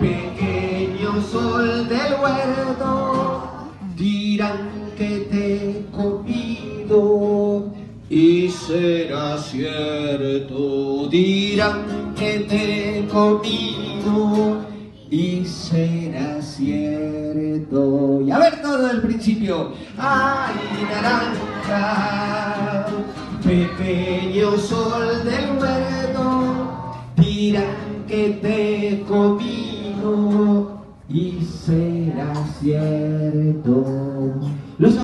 pequeño 0.00 1.20
sol 1.22 1.88
del 1.88 2.14
huerto, 2.20 3.68
dirán 3.96 4.92
que 4.96 5.26
te 5.30 5.70
he 5.70 5.86
comido 5.92 7.72
y 8.08 8.48
será 8.48 9.36
cierto, 9.38 11.08
dirán 11.10 12.14
que 12.16 12.38
te 12.48 13.00
he 13.00 13.06
comido 13.08 14.65
y 15.10 15.44
será 15.44 16.40
cierto. 16.42 18.20
Y 18.22 18.30
a 18.30 18.38
ver 18.38 18.62
todo 18.62 18.90
el 18.90 19.02
principio. 19.02 19.72
Ay, 19.98 20.54
naranja, 20.90 22.86
pequeño 23.42 24.56
sol 24.56 25.24
del 25.24 25.58
huerto, 25.58 26.94
dirán 27.16 28.04
que 28.08 28.38
te 28.42 28.88
he 28.88 29.00
comido 29.02 30.82
y 31.08 31.44
será 31.44 32.34
cierto. 32.60 33.84
Los 34.78 35.02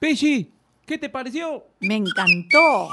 Belli, 0.00 0.50
¿qué 0.86 0.98
te 0.98 1.08
pareció? 1.08 1.64
Me 1.80 1.96
encantó. 1.96 2.88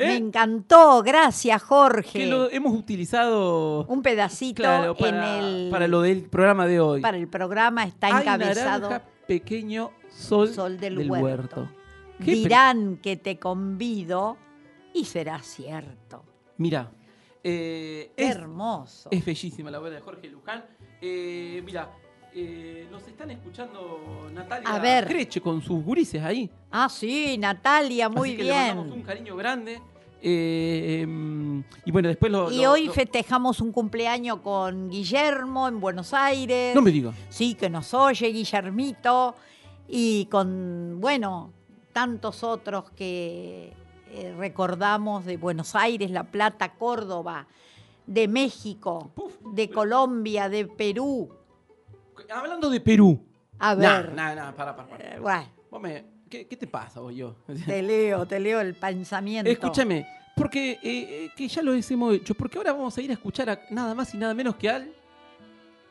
¿Eh? 0.00 0.06
Me 0.06 0.16
encantó. 0.16 1.02
Gracias, 1.02 1.62
Jorge. 1.62 2.18
Que 2.20 2.26
lo 2.26 2.50
hemos 2.50 2.72
utilizado 2.72 3.84
Un 3.86 4.02
pedacito 4.02 4.62
claro, 4.62 4.96
para, 4.96 5.38
en 5.38 5.44
el 5.44 5.70
para 5.70 5.86
lo 5.88 6.00
del 6.02 6.22
programa 6.22 6.66
de 6.66 6.80
hoy. 6.80 7.00
para 7.00 7.16
el 7.18 7.28
programa 7.28 7.84
está 7.84 8.06
Ay, 8.08 8.22
encabezado 8.22 8.88
naranja, 8.90 9.04
pequeño 9.26 9.90
sol, 10.08 10.48
Sol 10.48 10.78
del, 10.80 10.96
del 10.96 11.10
huerto. 11.10 11.68
Dirán 12.18 12.96
que 12.98 13.16
te 13.16 13.38
convido 13.38 14.36
y 14.92 15.04
será 15.04 15.38
cierto. 15.40 16.24
Mira, 16.58 16.90
eh, 17.42 18.12
es, 18.16 18.30
hermoso. 18.36 19.08
es 19.10 19.24
bellísima 19.24 19.70
la 19.70 19.80
obra 19.80 19.90
de 19.90 20.00
Jorge 20.00 20.28
Luján. 20.28 20.64
Eh, 21.00 21.62
mira, 21.64 21.90
eh, 22.34 22.86
nos 22.90 23.06
están 23.08 23.30
escuchando 23.30 24.28
Natalia 24.32 24.68
A 24.68 24.78
ver. 24.78 25.06
Creche 25.06 25.40
con 25.40 25.62
sus 25.62 25.82
gurises 25.82 26.22
ahí. 26.22 26.50
Ah, 26.70 26.88
sí, 26.88 27.38
Natalia, 27.38 28.08
muy 28.08 28.30
Así 28.30 28.36
que 28.36 28.44
le 28.44 28.52
mandamos 28.52 28.84
bien. 28.86 28.98
un 28.98 29.02
cariño 29.02 29.36
grande. 29.36 29.80
Eh, 30.22 31.00
em, 31.02 31.62
y 31.84 31.90
bueno, 31.90 32.08
después 32.08 32.30
lo. 32.30 32.50
Y 32.50 32.62
lo- 32.62 32.72
hoy 32.72 32.86
lo- 32.86 32.92
festejamos 32.92 33.60
un 33.60 33.72
cumpleaños 33.72 34.40
con 34.40 34.88
Guillermo 34.90 35.66
en 35.68 35.80
Buenos 35.80 36.12
Aires. 36.14 36.74
No 36.74 36.82
me 36.82 36.90
digas. 36.90 37.14
Sí, 37.30 37.54
que 37.54 37.70
nos 37.70 37.94
oye 37.94 38.28
Guillermito. 38.28 39.34
Y 39.88 40.26
con, 40.26 40.98
bueno, 41.00 41.52
tantos 41.92 42.44
otros 42.44 42.90
que 42.92 43.72
eh, 44.12 44.34
recordamos 44.38 45.24
de 45.24 45.36
Buenos 45.36 45.74
Aires, 45.74 46.10
La 46.10 46.24
Plata, 46.24 46.74
Córdoba, 46.74 47.46
de 48.06 48.28
México, 48.28 49.10
de 49.52 49.70
Colombia, 49.70 50.48
de 50.48 50.66
Perú. 50.66 51.28
Hablando 52.32 52.70
de 52.70 52.80
Perú. 52.80 53.24
A 53.58 53.74
ver, 53.74 54.14
para, 54.14 54.54
para, 54.54 54.76
para. 54.76 54.96
eh, 54.98 55.18
bueno, 55.20 55.44
Vos 55.70 55.80
me- 55.80 56.04
¿qué, 56.30 56.46
qué 56.46 56.56
te 56.56 56.66
pasa 56.66 57.00
vos 57.00 57.14
yo? 57.14 57.34
te 57.66 57.82
leo, 57.82 58.26
te 58.26 58.40
leo 58.40 58.60
el 58.60 58.74
pensamiento. 58.74 59.50
Escúchame, 59.50 60.06
porque 60.36 60.72
eh, 60.72 60.78
eh, 60.82 61.30
que 61.36 61.48
ya 61.48 61.62
lo 61.62 61.74
hemos 61.74 62.14
hecho, 62.14 62.34
porque 62.34 62.56
ahora 62.56 62.72
vamos 62.72 62.96
a 62.96 63.02
ir 63.02 63.10
a 63.10 63.14
escuchar 63.14 63.50
a 63.50 63.60
nada 63.70 63.94
más 63.94 64.14
y 64.14 64.16
nada 64.16 64.32
menos 64.32 64.56
que 64.56 64.70
al 64.70 64.90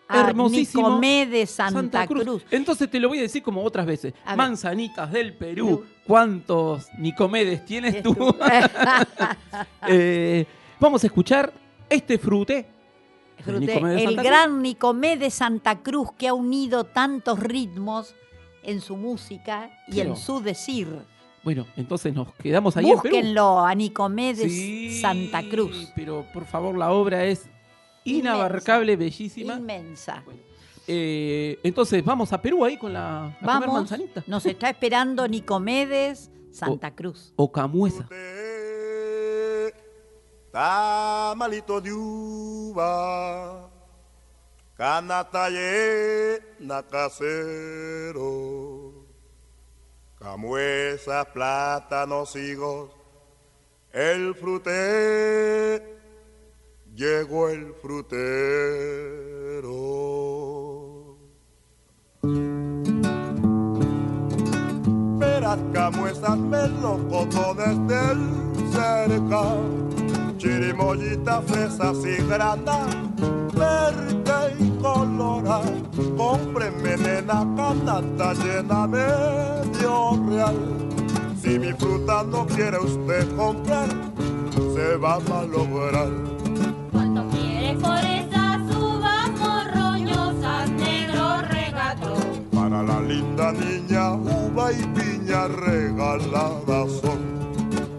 A 0.08 0.30
hermosísimo 0.30 0.90
Nicomé 0.90 1.28
de 1.28 1.46
Santa, 1.46 2.08
Cruz. 2.08 2.44
Entonces 2.50 2.90
te 2.90 3.00
lo 3.00 3.10
voy 3.10 3.20
a 3.20 3.24
decir 3.24 3.44
como 3.44 3.64
otras 3.64 3.86
veces. 3.86 4.14
Manzanitas 4.36 5.12
del 5.12 5.36
Perú. 5.36 5.86
¿Cuántos 6.08 6.88
Nicomedes 6.98 7.64
tienes 7.66 8.02
tú? 8.02 8.16
Tú. 8.16 8.36
Eh, 9.88 10.46
vamos 10.80 11.04
a 11.04 11.08
escuchar 11.08 11.52
este 11.90 12.18
frute. 12.18 12.66
Fruté, 13.44 14.04
el 14.04 14.18
gran 14.18 14.62
Nicomé 14.62 15.16
de 15.16 15.30
Santa 15.30 15.80
Cruz 15.80 16.10
que 16.18 16.28
ha 16.28 16.34
unido 16.34 16.84
tantos 16.84 17.40
ritmos 17.40 18.14
en 18.64 18.82
su 18.82 18.96
música 18.98 19.70
y 19.88 19.96
Pero- 19.98 20.12
en 20.12 20.16
su 20.18 20.40
decir. 20.42 20.88
Bueno, 21.44 21.66
entonces 21.78 22.14
nos 22.14 22.34
quedamos 22.36 22.76
ahí 22.76 22.90
en 22.90 23.00
Perú. 23.00 23.16
Búsquenlo 23.16 23.60
a 23.66 23.74
Nicomé 23.74 24.34
de 24.34 24.50
Sí, 24.50 25.00
Santa 25.00 25.42
Cruz. 25.50 25.92
Pero 25.96 26.26
por 26.34 26.46
favor, 26.46 26.78
la 26.78 26.92
obra 26.92 27.24
es 27.26 27.50
inabarcable, 28.04 28.96
bellísima. 28.98 29.54
Inmensa. 29.56 30.24
Eh, 30.88 31.58
entonces 31.64 32.04
vamos 32.04 32.34
a 32.34 32.42
Perú 32.42 32.66
ahí 32.66 32.76
con 32.76 32.92
la 32.92 33.28
a 33.28 33.40
comer 33.40 33.46
Vamos, 33.46 33.74
manzanita. 33.74 34.24
nos 34.28 34.46
está 34.46 34.70
esperando 34.70 35.28
Nicomedes 35.28 36.30
Santa 36.52 36.92
Cruz. 36.96 37.32
O 37.36 37.52
camuesa. 37.52 38.08
Tamalito 40.52 41.80
de 41.80 41.94
uva, 41.94 43.69
canataye 44.80 46.42
casero, 46.90 48.24
camuesas, 50.18 51.26
plátanos, 51.34 52.34
higos, 52.38 52.90
el 53.92 54.34
fruté, 54.36 55.84
llegó 56.96 57.50
el 57.50 57.74
frutero. 57.74 58.38
Peras, 65.20 65.60
camuesas, 65.74 66.38
melocotones 66.38 67.86
del 67.86 68.20
cerca, 68.72 69.44
chirimoyita, 70.38 71.42
fresas 71.42 71.98
y 72.06 72.16
grana, 72.30 72.88
verde 73.54 74.69
colora. 74.82 75.62
Cómpreme 76.18 76.98
nena 76.98 77.46
canasta 77.56 78.34
llena 78.34 78.88
medio 78.88 80.20
real. 80.28 80.58
Si 81.42 81.58
mi 81.58 81.72
fruta 81.74 82.24
no 82.24 82.46
quiere 82.46 82.78
usted 82.80 83.36
comprar, 83.36 83.90
se 84.76 84.98
va 84.98 85.16
a 85.16 85.20
malograr. 85.20 86.10
¿Cuánto 86.92 87.28
quieres 87.30 87.78
por 87.78 87.98
esas 87.98 88.60
uvas 88.76 89.30
morroñosas, 89.40 90.70
negro 90.72 91.42
regato? 91.50 92.14
Para 92.54 92.84
la 92.84 93.00
linda 93.02 93.52
niña, 93.54 94.14
uva 94.14 94.72
y 94.74 94.84
piña 94.98 95.48
regaladas 95.48 96.92
son. 97.02 97.20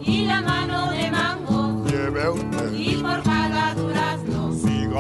Y 0.01 0.27
la 0.27 0.43
mano 0.43 0.91
de 0.91 1.11
mango, 1.11 1.85
Lleve 1.87 2.29
usted, 2.29 2.73
y 2.75 2.97
por 2.97 3.23
cada 3.23 3.75
durazno. 3.75 4.00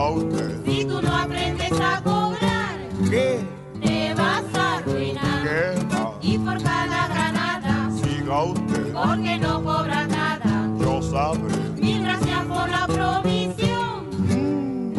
Usted. 0.09 0.65
Si 0.65 0.85
tú 0.85 1.03
no 1.03 1.17
aprendes 1.17 1.73
a 1.73 2.01
cobrar, 2.03 2.79
¿Qué? 3.11 3.41
te 3.83 4.15
vas 4.15 4.45
a 4.55 4.77
arruinar. 4.79 5.43
¿Qué 5.43 5.87
va? 5.95 6.15
Y 6.23 6.39
por 6.39 6.63
cada 6.63 7.09
granada, 7.09 7.91
Siga 8.03 8.43
usted, 8.45 8.93
porque 8.93 9.37
no 9.39 9.63
cobras 9.63 10.09
nada. 10.09 10.69
yo 10.81 11.03
sabré. 11.03 11.57
Mil 11.81 12.03
gracias 12.03 12.45
por 12.45 12.69
la 12.69 12.87
provisión, 12.87 14.11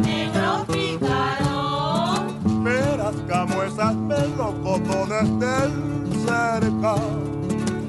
negro 0.02 0.66
pícaro. 0.72 2.26
Peras, 2.64 3.16
camuesas, 3.28 3.95
melocotones 3.95 5.39
del 5.39 5.72
cerca, 6.26 6.95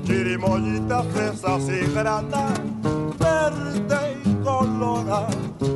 chirimoyita, 0.05 1.03
fresas 1.05 1.63
y 1.69 1.93
grana, 1.93 2.49
verde 3.19 4.12
y 4.63 4.79
colora. 4.79 5.27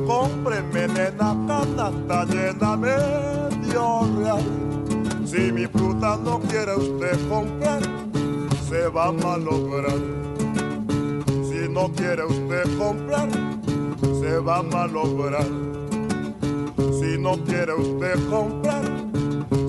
Cómpreme 0.05 0.87
nena 0.87 1.35
canasta 1.47 2.25
llena 2.25 2.77
medio 2.77 4.07
real. 4.17 4.43
Si 5.25 5.51
mi 5.51 5.67
fruta 5.67 6.17
no 6.17 6.39
quiere 6.39 6.75
usted 6.75 7.17
comprar, 7.29 7.81
se 8.67 8.87
va 8.87 9.07
a 9.07 9.11
malograr. 9.11 9.99
Si 11.43 11.67
no 11.69 11.91
quiere 11.93 12.25
usted 12.25 12.77
comprar, 12.77 13.29
se 14.19 14.39
va 14.39 14.57
a 14.57 14.63
malograr. 14.63 15.47
Si 16.99 17.17
no 17.17 17.37
quiere 17.43 17.73
usted 17.73 18.29
comprar, 18.29 18.83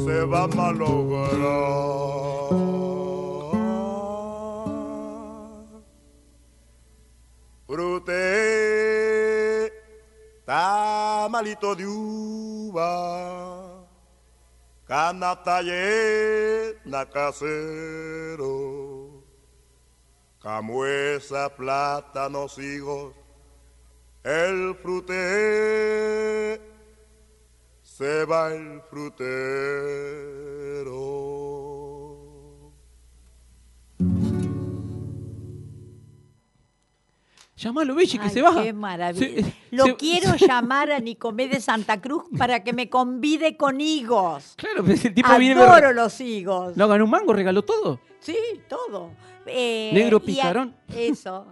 se 0.04 0.24
va 0.24 0.44
a 0.44 0.48
malograr. 0.48 1.78
Frute, 7.66 8.97
ramalito 10.48 11.74
de 11.76 11.84
uva, 11.86 12.80
canasta 14.86 15.60
llena 15.60 17.04
casero, 17.04 18.46
camuesa, 20.40 21.54
plátanos, 21.54 22.56
higos, 22.56 23.12
el 24.24 24.74
frute, 24.82 26.58
se 27.82 28.24
va 28.24 28.54
el 28.54 28.80
frutero. 28.88 29.98
Llamalo, 37.58 37.94
Belli, 37.94 38.08
que 38.18 38.20
Ay, 38.24 38.30
se 38.30 38.40
baja. 38.42 38.62
Qué 38.62 38.72
maravilla. 38.72 39.42
Se- 39.44 39.52
Lo 39.72 39.84
se- 39.84 39.96
quiero 39.96 40.36
llamar 40.36 40.92
a 40.92 41.00
Nicomé 41.00 41.48
de 41.48 41.60
Santa 41.60 42.00
Cruz 42.00 42.24
para 42.38 42.62
que 42.62 42.72
me 42.72 42.88
convide 42.88 43.56
con 43.56 43.80
higos. 43.80 44.54
Claro, 44.56 44.84
pero 44.84 44.98
el 45.02 45.14
tipo 45.14 45.36
viene. 45.38 45.60
Adoro 45.60 45.92
los 45.92 46.20
higos. 46.20 46.76
No 46.76 46.86
ganó 46.86 47.04
un 47.04 47.10
mango, 47.10 47.32
regaló 47.32 47.62
todo. 47.62 48.00
Sí, 48.20 48.36
todo. 48.68 49.10
Eh, 49.46 49.90
Negro 49.92 50.18
a- 50.18 50.22
picarón. 50.22 50.76
eso. 50.94 51.46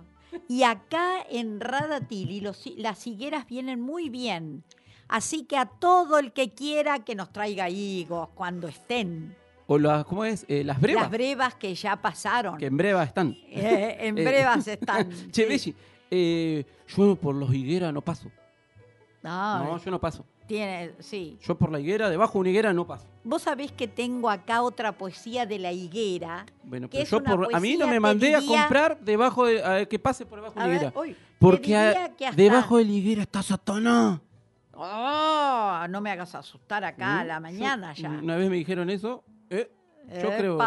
Y 0.49 0.63
acá 0.63 1.15
en 1.31 1.61
Radatili 1.61 2.41
los 2.41 2.65
las 2.77 3.07
higueras 3.07 3.47
vienen 3.47 3.81
muy 3.81 4.09
bien. 4.09 4.63
Así 5.09 5.45
que 5.45 5.57
a 5.57 5.67
todo 5.67 6.19
el 6.19 6.33
que 6.33 6.53
quiera 6.53 7.01
que 7.05 7.15
nos 7.15 7.33
traiga 7.33 7.69
higos 7.71 8.29
cuando 8.35 8.69
estén. 8.69 9.35
O 9.69 9.79
las, 9.79 10.05
¿cómo 10.05 10.25
es? 10.25 10.45
Eh, 10.49 10.63
las 10.63 10.81
brevas. 10.81 11.03
Las 11.05 11.11
brevas 11.11 11.55
que 11.57 11.75
ya 11.75 11.97
pasaron. 12.01 12.59
que 12.59 12.67
en 12.67 12.77
breva 12.77 13.03
están. 13.03 13.37
Eh, 13.49 13.97
en 14.01 14.15
brevas 14.15 14.69
están. 14.69 15.11
Che. 15.33 15.47
Belli, 15.47 15.75
eh, 16.11 16.65
yo 16.89 17.17
por 17.17 17.35
los 17.35 17.53
higueras 17.55 17.93
no 17.93 18.01
paso. 18.03 18.31
No, 19.23 19.79
yo 19.79 19.91
no 19.91 20.01
paso. 20.01 20.25
tiene, 20.47 20.93
sí. 21.01 21.37
Yo 21.43 21.57
por 21.59 21.73
la 21.73 21.81
higuera, 21.81 22.09
debajo 22.09 22.35
de 22.35 22.39
una 22.41 22.51
higuera 22.51 22.73
no 22.73 22.87
paso. 22.87 23.07
Vos 23.25 23.43
sabés 23.43 23.73
que 23.73 23.89
tengo 23.89 24.31
acá 24.31 24.63
otra 24.63 24.93
poesía 24.93 25.45
de 25.47 25.59
la 25.59 25.73
higuera. 25.73 26.47
Bueno, 26.63 26.89
pero 26.89 27.03
es 27.03 27.11
yo 27.11 27.19
una 27.19 27.31
por, 27.35 27.53
a 27.55 27.59
mí 27.59 27.77
no 27.77 27.89
me 27.89 27.99
mandé 27.99 28.37
a 28.37 28.41
comprar 28.43 29.01
debajo 29.01 29.47
de. 29.47 29.63
a 29.65 29.71
ver, 29.71 29.89
que 29.89 29.99
pase 29.99 30.25
por 30.25 30.39
debajo 30.39 30.55
de 30.55 30.61
A 30.61 30.65
la 30.65 30.69
ver, 30.73 30.77
higuera. 30.83 31.01
uy, 31.01 31.17
Porque 31.41 31.75
a- 31.77 32.13
debajo 32.37 32.77
de 32.79 32.85
la 32.85 32.93
higuera 32.93 33.23
está 33.23 33.43
Satanás. 33.43 34.21
Oh, 34.79 35.87
no 35.89 36.01
me 36.01 36.11
hagas 36.11 36.35
asustar 36.37 36.85
acá 36.85 37.21
a 37.21 37.25
¿Mm? 37.25 37.27
la 37.27 37.41
mañana 37.41 37.93
Yo- 37.95 38.03
ya. 38.03 38.11
Una 38.11 38.37
vez 38.37 38.49
me 38.51 38.57
dijeron 38.57 38.91
eso. 38.91 39.25
eh, 39.51 39.71
yo 40.23 40.29
creo. 40.37 40.59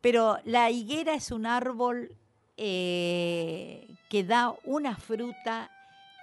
Pero 0.00 0.38
la 0.44 0.70
higuera 0.70 1.14
es 1.14 1.30
un 1.30 1.46
árbol 1.46 2.16
eh, 2.56 3.91
que 4.12 4.24
da 4.24 4.54
una 4.64 4.94
fruta 4.94 5.70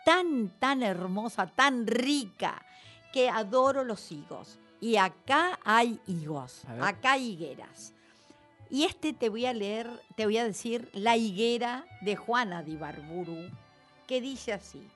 tan, 0.05 0.49
tan 0.59 0.83
hermosa, 0.83 1.47
tan 1.47 1.87
rica, 1.87 2.63
que 3.11 3.31
adoro 3.31 3.83
los 3.83 4.11
higos. 4.11 4.59
Y 4.79 4.97
acá 4.97 5.57
hay 5.65 5.99
higos, 6.05 6.65
acá 6.79 7.13
hay 7.13 7.31
higueras. 7.31 7.95
Y 8.69 8.83
este 8.83 9.11
te 9.11 9.29
voy 9.29 9.47
a 9.47 9.53
leer, 9.53 9.89
te 10.15 10.25
voy 10.25 10.37
a 10.37 10.45
decir 10.45 10.87
la 10.93 11.17
higuera 11.17 11.83
de 12.01 12.15
Juana 12.15 12.61
de 12.61 12.73
Ibarburu, 12.73 13.49
que 14.05 14.21
dice 14.21 14.53
así. 14.53 14.87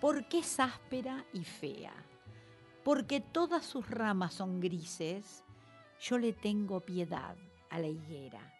Porque 0.00 0.38
es 0.38 0.60
áspera 0.60 1.24
y 1.32 1.42
fea, 1.42 1.92
porque 2.84 3.20
todas 3.20 3.66
sus 3.66 3.90
ramas 3.90 4.32
son 4.32 4.60
grises, 4.60 5.42
yo 6.00 6.18
le 6.18 6.34
tengo 6.34 6.78
piedad 6.78 7.34
a 7.68 7.80
la 7.80 7.88
higuera. 7.88 8.54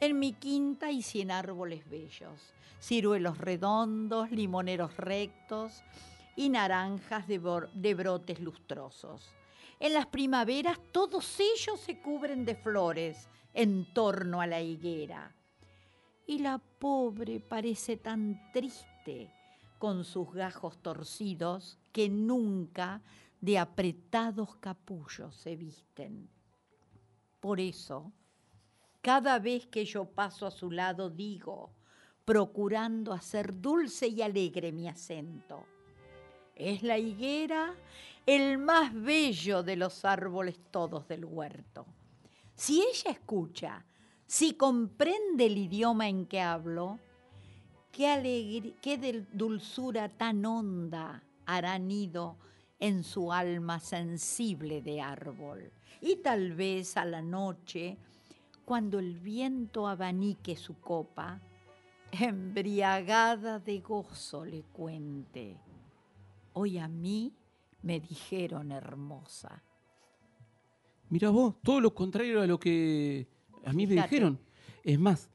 En 0.00 0.18
mi 0.18 0.32
quinta 0.32 0.86
hay 0.86 1.02
cien 1.02 1.30
árboles 1.30 1.88
bellos, 1.88 2.40
ciruelos 2.80 3.36
redondos, 3.36 4.30
limoneros 4.30 4.96
rectos 4.96 5.82
y 6.36 6.48
naranjas 6.48 7.28
de, 7.28 7.38
de 7.74 7.94
brotes 7.94 8.40
lustrosos. 8.40 9.30
En 9.78 9.92
las 9.92 10.06
primaveras 10.06 10.78
todos 10.90 11.38
ellos 11.38 11.80
se 11.80 12.00
cubren 12.00 12.46
de 12.46 12.54
flores 12.54 13.28
en 13.52 13.92
torno 13.92 14.40
a 14.40 14.46
la 14.46 14.62
higuera. 14.62 15.34
Y 16.26 16.38
la 16.38 16.56
pobre 16.56 17.40
parece 17.40 17.98
tan 17.98 18.50
triste 18.52 19.30
con 19.78 20.04
sus 20.04 20.32
gajos 20.32 20.78
torcidos 20.78 21.78
que 21.92 22.08
nunca 22.08 23.02
de 23.40 23.58
apretados 23.58 24.56
capullos 24.56 25.34
se 25.34 25.56
visten. 25.56 26.30
Por 27.40 27.60
eso, 27.60 28.12
cada 29.00 29.38
vez 29.38 29.66
que 29.66 29.84
yo 29.84 30.04
paso 30.04 30.46
a 30.46 30.50
su 30.50 30.70
lado 30.70 31.10
digo, 31.10 31.70
procurando 32.24 33.12
hacer 33.12 33.60
dulce 33.60 34.08
y 34.08 34.22
alegre 34.22 34.72
mi 34.72 34.88
acento, 34.88 35.64
es 36.54 36.82
la 36.82 36.98
higuera 36.98 37.74
el 38.26 38.58
más 38.58 38.92
bello 38.92 39.62
de 39.62 39.76
los 39.76 40.04
árboles 40.04 40.60
todos 40.70 41.08
del 41.08 41.24
huerto. 41.24 41.86
Si 42.54 42.82
ella 42.82 43.10
escucha, 43.12 43.84
si 44.26 44.52
comprende 44.54 45.46
el 45.46 45.56
idioma 45.56 46.08
en 46.08 46.26
que 46.26 46.40
hablo, 46.40 46.98
qué, 47.90 48.06
alegri- 48.06 48.74
qué 48.82 48.98
del- 48.98 49.26
dulzura 49.32 50.08
tan 50.10 50.44
honda 50.44 51.22
hará 51.46 51.78
nido 51.78 52.36
en 52.78 53.02
su 53.02 53.32
alma 53.32 53.80
sensible 53.80 54.82
de 54.82 55.00
árbol. 55.00 55.72
Y 56.00 56.16
tal 56.16 56.52
vez 56.52 56.96
a 56.96 57.04
la 57.04 57.22
noche, 57.22 57.96
cuando 58.64 58.98
el 58.98 59.18
viento 59.18 59.88
abanique 59.88 60.56
su 60.56 60.80
copa, 60.80 61.40
embriagada 62.12 63.58
de 63.58 63.80
gozo 63.80 64.44
le 64.44 64.62
cuente, 64.62 65.56
hoy 66.52 66.78
a 66.78 66.88
mí 66.88 67.34
me 67.82 68.00
dijeron 68.00 68.72
hermosa. 68.72 69.62
Mira 71.08 71.30
vos, 71.30 71.56
todo 71.62 71.80
lo 71.80 71.94
contrario 71.94 72.40
a 72.40 72.46
lo 72.46 72.58
que 72.58 73.26
a 73.64 73.72
mí 73.72 73.86
me 73.86 73.94
dijeron. 73.94 74.38
Es 74.84 74.98
más, 74.98 75.30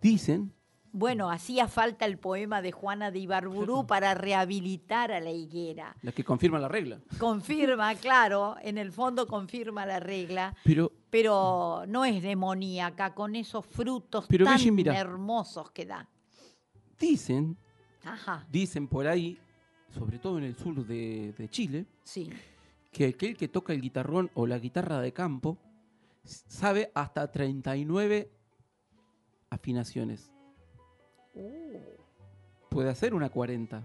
dicen, 0.00 0.52
Bueno, 0.96 1.28
hacía 1.28 1.66
falta 1.66 2.04
el 2.06 2.18
poema 2.18 2.62
de 2.62 2.70
Juana 2.70 3.10
de 3.10 3.18
Ibarburu 3.18 3.84
para 3.84 4.14
rehabilitar 4.14 5.10
a 5.10 5.18
la 5.18 5.32
higuera. 5.32 5.96
la 6.02 6.12
que 6.12 6.22
confirma 6.22 6.60
la 6.60 6.68
regla. 6.68 7.00
Confirma, 7.18 7.96
claro, 7.96 8.54
en 8.62 8.78
el 8.78 8.92
fondo 8.92 9.26
confirma 9.26 9.84
la 9.86 9.98
regla, 9.98 10.54
Pero 10.62 10.92
pero 11.10 11.82
no 11.88 12.04
es 12.04 12.22
demoníaca 12.22 13.12
con 13.12 13.34
esos 13.34 13.66
frutos 13.66 14.26
Pero, 14.28 14.44
tan 14.44 14.56
Belli, 14.56 14.88
hermosos 14.88 15.72
que 15.72 15.84
da. 15.84 16.08
dicen, 16.96 17.56
Ajá, 18.04 18.46
dicen 18.48 18.86
por 18.86 19.08
ahí, 19.08 19.36
sobre 19.90 20.20
todo 20.20 20.38
en 20.38 20.44
el 20.44 20.54
sur 20.54 20.86
de, 20.86 21.34
de 21.36 21.48
Chile, 21.48 21.86
sí. 22.04 22.30
que 22.92 23.06
aquel 23.08 23.36
que 23.36 23.48
toca 23.48 23.72
el 23.72 23.80
guitarrón 23.80 24.30
o 24.34 24.46
la 24.46 24.60
guitarra 24.60 25.00
de 25.00 25.12
campo 25.12 25.58
sabe 26.22 26.92
hasta 26.94 27.32
39 27.32 28.30
afinaciones. 29.50 30.30
Uh, 31.34 31.80
Puede 32.68 32.90
hacer 32.90 33.14
una 33.14 33.28
40, 33.28 33.82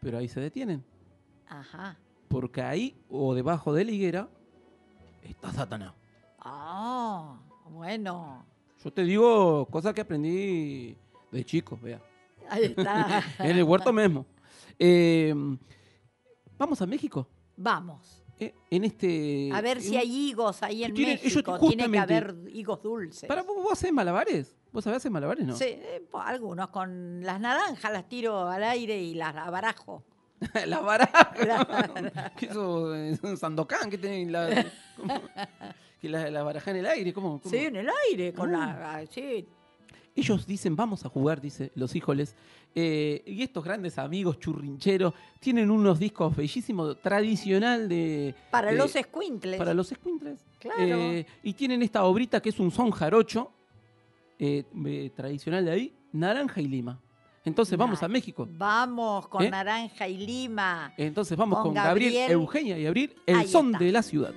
pero 0.00 0.18
ahí 0.18 0.28
se 0.28 0.40
detienen. 0.40 0.84
ajá. 1.48 1.96
Porque 2.28 2.60
ahí 2.60 3.00
o 3.08 3.34
debajo 3.34 3.72
de 3.72 3.86
la 3.86 3.90
higuera 3.90 4.28
está 5.22 5.50
Satanás. 5.50 5.94
Ah, 6.38 7.38
bueno. 7.70 8.44
Yo 8.84 8.92
te 8.92 9.02
digo 9.02 9.64
cosas 9.66 9.94
que 9.94 10.02
aprendí 10.02 10.94
de 11.32 11.44
chico, 11.44 11.78
vea. 11.82 12.02
Ahí 12.50 12.64
está. 12.64 13.22
en 13.38 13.56
el 13.56 13.64
huerto 13.64 13.92
mismo. 13.94 14.26
Eh, 14.78 15.34
Vamos 16.58 16.82
a 16.82 16.86
México. 16.86 17.26
Vamos. 17.56 18.24
Eh, 18.38 18.52
en 18.70 18.84
este. 18.84 19.50
A 19.52 19.60
ver 19.60 19.80
si 19.80 19.96
hay 19.96 20.28
higos 20.28 20.62
ahí 20.62 20.84
en 20.84 20.96
ellos 20.96 21.22
México. 21.22 21.58
Tiene 21.60 21.90
que 21.90 21.98
haber 21.98 22.34
higos 22.52 22.82
dulces. 22.82 23.28
Para, 23.28 23.42
¿vos, 23.42 23.56
vos 23.56 23.72
hacés 23.72 23.92
malabares? 23.92 24.56
¿Vos 24.72 24.84
sabés 24.84 24.98
hacer 24.98 25.10
malabares, 25.10 25.46
no? 25.46 25.56
Sí, 25.56 25.64
eh, 25.66 26.02
algunos 26.24 26.68
con 26.68 27.22
las 27.24 27.40
naranjas 27.40 27.92
las 27.92 28.08
tiro 28.08 28.48
al 28.48 28.62
aire 28.64 29.00
y 29.00 29.14
las 29.14 29.34
abarajo. 29.34 30.02
la 30.66 30.80
baraja. 30.80 31.34
¿Qué 32.36 32.46
eso? 32.46 32.94
¿Es 32.94 33.22
un 33.22 33.36
Sandokan? 33.36 33.90
¿Qué 33.90 33.98
tenés? 33.98 34.28
La, 34.30 34.66
¿cómo? 34.96 35.14
que 36.00 36.08
la, 36.08 36.30
la 36.30 36.62
en 36.66 36.76
el 36.76 36.86
aire? 36.86 37.12
¿Cómo? 37.12 37.40
cómo? 37.40 37.50
Sí, 37.50 37.64
en 37.64 37.76
el 37.76 37.88
aire, 38.10 38.32
con 38.32 38.54
Ah. 38.54 39.00
la. 39.00 39.06
Sí, 39.06 39.46
Ellos 40.14 40.46
dicen, 40.46 40.76
vamos 40.76 41.04
a 41.04 41.08
jugar, 41.08 41.40
dice 41.40 41.72
los 41.74 41.94
híjoles. 41.96 42.34
Eh, 42.74 43.22
y 43.26 43.42
estos 43.42 43.64
grandes 43.64 43.98
amigos 43.98 44.38
churrincheros 44.38 45.14
tienen 45.40 45.70
unos 45.70 45.98
discos 45.98 46.36
bellísimos, 46.36 47.00
tradicional 47.00 47.88
de... 47.88 48.34
para 48.50 48.70
de- 48.70 48.76
los 48.76 48.94
escuintles. 48.94 49.56
Para 49.58 49.74
los 49.74 49.90
escuintles. 49.90 50.44
Claro. 50.58 50.78
Eh, 50.82 51.26
y 51.42 51.54
tienen 51.54 51.82
esta 51.82 52.04
obrita 52.04 52.40
que 52.42 52.50
es 52.50 52.60
un 52.60 52.70
son 52.70 52.90
jarocho, 52.90 53.50
eh, 54.38 54.64
eh, 54.86 55.10
tradicional 55.14 55.64
de 55.64 55.70
ahí, 55.70 55.94
naranja 56.12 56.60
y 56.60 56.68
lima. 56.68 57.00
Entonces 57.44 57.78
vamos 57.78 58.02
a 58.02 58.08
México. 58.08 58.46
Vamos 58.50 59.28
con 59.28 59.42
¿Eh? 59.42 59.50
naranja 59.50 60.06
y 60.06 60.18
lima. 60.18 60.92
Entonces 60.96 61.36
vamos 61.36 61.58
Con 61.58 61.68
con, 61.68 61.74
Gabriel, 61.74 62.12
Gabriel. 62.12 62.32
Eugenia 62.32 62.78
y 62.78 62.86
Abril, 62.86 63.14
el 63.26 63.36
Ahí 63.36 63.48
son 63.48 63.68
está. 63.68 63.84
de 63.84 63.92
la 63.92 64.02
ciudad. 64.02 64.34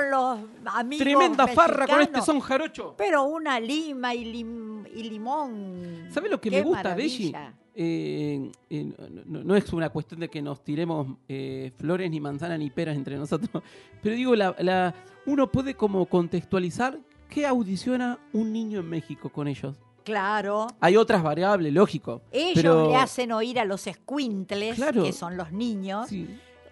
Los 0.00 0.38
amigos 0.66 1.04
Tremenda 1.04 1.46
farra 1.48 1.86
con 1.86 2.00
este 2.00 2.20
son 2.22 2.40
jarocho. 2.40 2.94
Pero 2.96 3.24
una 3.24 3.58
lima 3.60 4.14
y, 4.14 4.24
lim- 4.24 4.86
y 4.94 5.02
limón. 5.04 6.08
¿Sabes 6.10 6.30
lo 6.30 6.40
que 6.40 6.50
Qué 6.50 6.56
me 6.56 6.62
gusta, 6.62 6.94
Belli? 6.94 7.34
Eh, 7.76 8.52
eh, 8.70 8.92
no, 9.26 9.42
no 9.42 9.56
es 9.56 9.72
una 9.72 9.88
cuestión 9.90 10.20
de 10.20 10.28
que 10.28 10.40
nos 10.40 10.62
tiremos 10.62 11.08
eh, 11.28 11.72
flores, 11.76 12.08
ni 12.10 12.20
manzanas, 12.20 12.58
ni 12.58 12.70
peras 12.70 12.96
entre 12.96 13.16
nosotros. 13.16 13.62
Pero 14.02 14.14
digo, 14.14 14.36
la, 14.36 14.54
la- 14.60 14.94
uno 15.26 15.50
puede 15.50 15.74
como 15.74 16.06
contextualizar 16.06 16.98
qué 17.28 17.46
audiciona 17.46 18.18
un 18.32 18.52
niño 18.52 18.80
en 18.80 18.88
México 18.88 19.28
con 19.28 19.48
ellos. 19.48 19.74
Claro. 20.04 20.66
Hay 20.80 20.96
otras 20.96 21.22
variables, 21.22 21.72
lógico. 21.72 22.20
Ellos 22.30 22.52
pero 22.54 22.88
le 22.90 22.96
hacen 22.96 23.32
oír 23.32 23.58
a 23.58 23.64
los 23.64 23.86
escuintles, 23.86 24.76
Claro. 24.76 25.02
que 25.02 25.12
son 25.12 25.36
los 25.36 25.50
niños, 25.50 26.10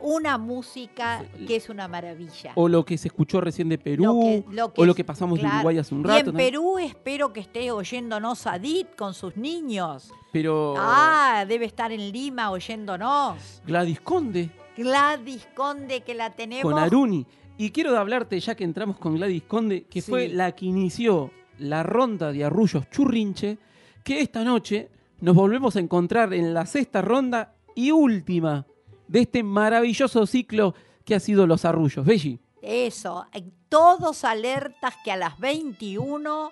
una 0.03 0.37
música 0.39 1.25
que 1.47 1.57
es 1.57 1.69
una 1.69 1.89
maravilla. 1.89 2.53
O 2.57 2.69
lo 2.69 2.85
que 2.85 2.99
se 2.99 3.09
escuchó 3.09 3.41
recién 3.41 3.69
de 3.69 3.79
Perú, 3.79 4.05
Lo 4.05 4.21
que- 4.21 4.45
lo 4.55 4.73
que 4.75 4.81
o 4.81 4.85
lo 4.85 4.95
que 4.95 5.05
pasamos 5.05 5.41
de. 5.41 5.47
Uruguay 5.47 5.79
hace 5.79 5.95
un 5.95 6.01
Y 6.01 6.05
rato. 6.05 6.31
en 6.31 6.37
¿no? 6.37 6.39
Perú 6.39 6.79
espero 6.79 7.33
que 7.33 7.41
esté 7.41 7.71
oyéndonos 7.71 8.47
Adit 8.47 8.95
con 8.97 9.15
sus 9.15 9.37
niños. 9.37 10.13
Pero 10.33 10.75
Ah, 10.79 11.45
debe 11.49 11.65
estar 11.67 11.93
en 11.93 12.11
Lima 12.13 12.51
oyéndonos. 12.51 13.63
Gladys 13.67 14.01
Conde 14.01 14.51
Gladys 14.77 15.47
Conde, 15.55 16.01
que 16.01 16.15
la 16.15 16.31
tenemos. 16.31 16.63
con 16.73 16.83
Aruni. 16.83 17.27
Y 17.59 17.71
quiero 17.71 17.97
hablarte, 17.99 18.41
ya 18.41 18.55
que 18.55 18.65
entramos 18.65 18.97
con 18.99 19.15
Gladys 19.17 19.43
Conde, 19.43 19.85
que 19.85 20.01
fue 20.03 20.29
la 20.29 20.53
que 20.53 20.65
inició 20.67 21.31
la 21.59 21.83
ronda 21.83 22.33
de 22.33 22.45
arrullos 22.45 22.89
churrinche, 22.91 23.59
que 24.03 24.21
esta 24.21 24.43
noche 24.43 24.89
nos 25.21 25.37
volvemos 25.37 25.77
a 25.77 25.81
encontrar 25.81 26.33
en 26.33 26.55
la 26.55 26.65
sexta 26.67 27.03
ronda 27.03 27.55
y 27.75 27.91
última 27.91 28.67
de 29.13 29.21
este 29.21 29.43
maravilloso 29.43 30.27
ciclo 30.27 30.75
que 31.05 31.15
ha 31.15 31.21
sido 31.21 31.47
los 31.47 31.67
arrullos. 31.67 32.05
Belli. 32.05 32.41
Eso, 32.63 33.27
eh, 33.35 33.45
todos 33.69 34.25
alertas 34.25 34.95
que 35.05 35.13
a 35.13 35.17
las 35.17 35.39
21, 35.39 36.51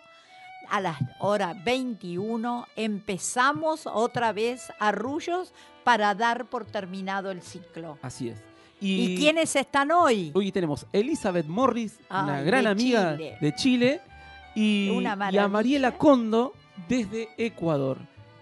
a 0.69 0.81
las 0.81 0.99
hora 1.21 1.55
21, 1.65 2.67
empezamos 2.77 3.87
otra 3.87 4.33
vez 4.33 4.71
arrullos 4.79 5.55
para 5.85 6.15
dar 6.15 6.51
por 6.51 6.67
terminado 6.67 7.31
el 7.31 7.41
ciclo. 7.41 7.99
Así 8.03 8.29
es. 8.29 8.43
¿Y, 8.79 9.17
quiénes 9.17 9.57
están 9.57 9.91
hoy? 9.91 10.31
Hoy 10.35 10.53
tenemos 10.53 10.87
Elizabeth 10.93 11.47
Morris, 11.47 11.99
una 12.11 12.43
gran 12.43 12.65
de 12.65 12.71
amiga 12.71 13.17
Chile. 13.17 13.39
de 13.41 13.55
Chile, 13.55 14.01
y, 14.55 14.91
y 15.01 15.39
a. 15.39 15.49
Mariela 15.49 15.97
Condo 15.97 16.53
desde 16.89 17.29
Ecuador. 17.39 17.99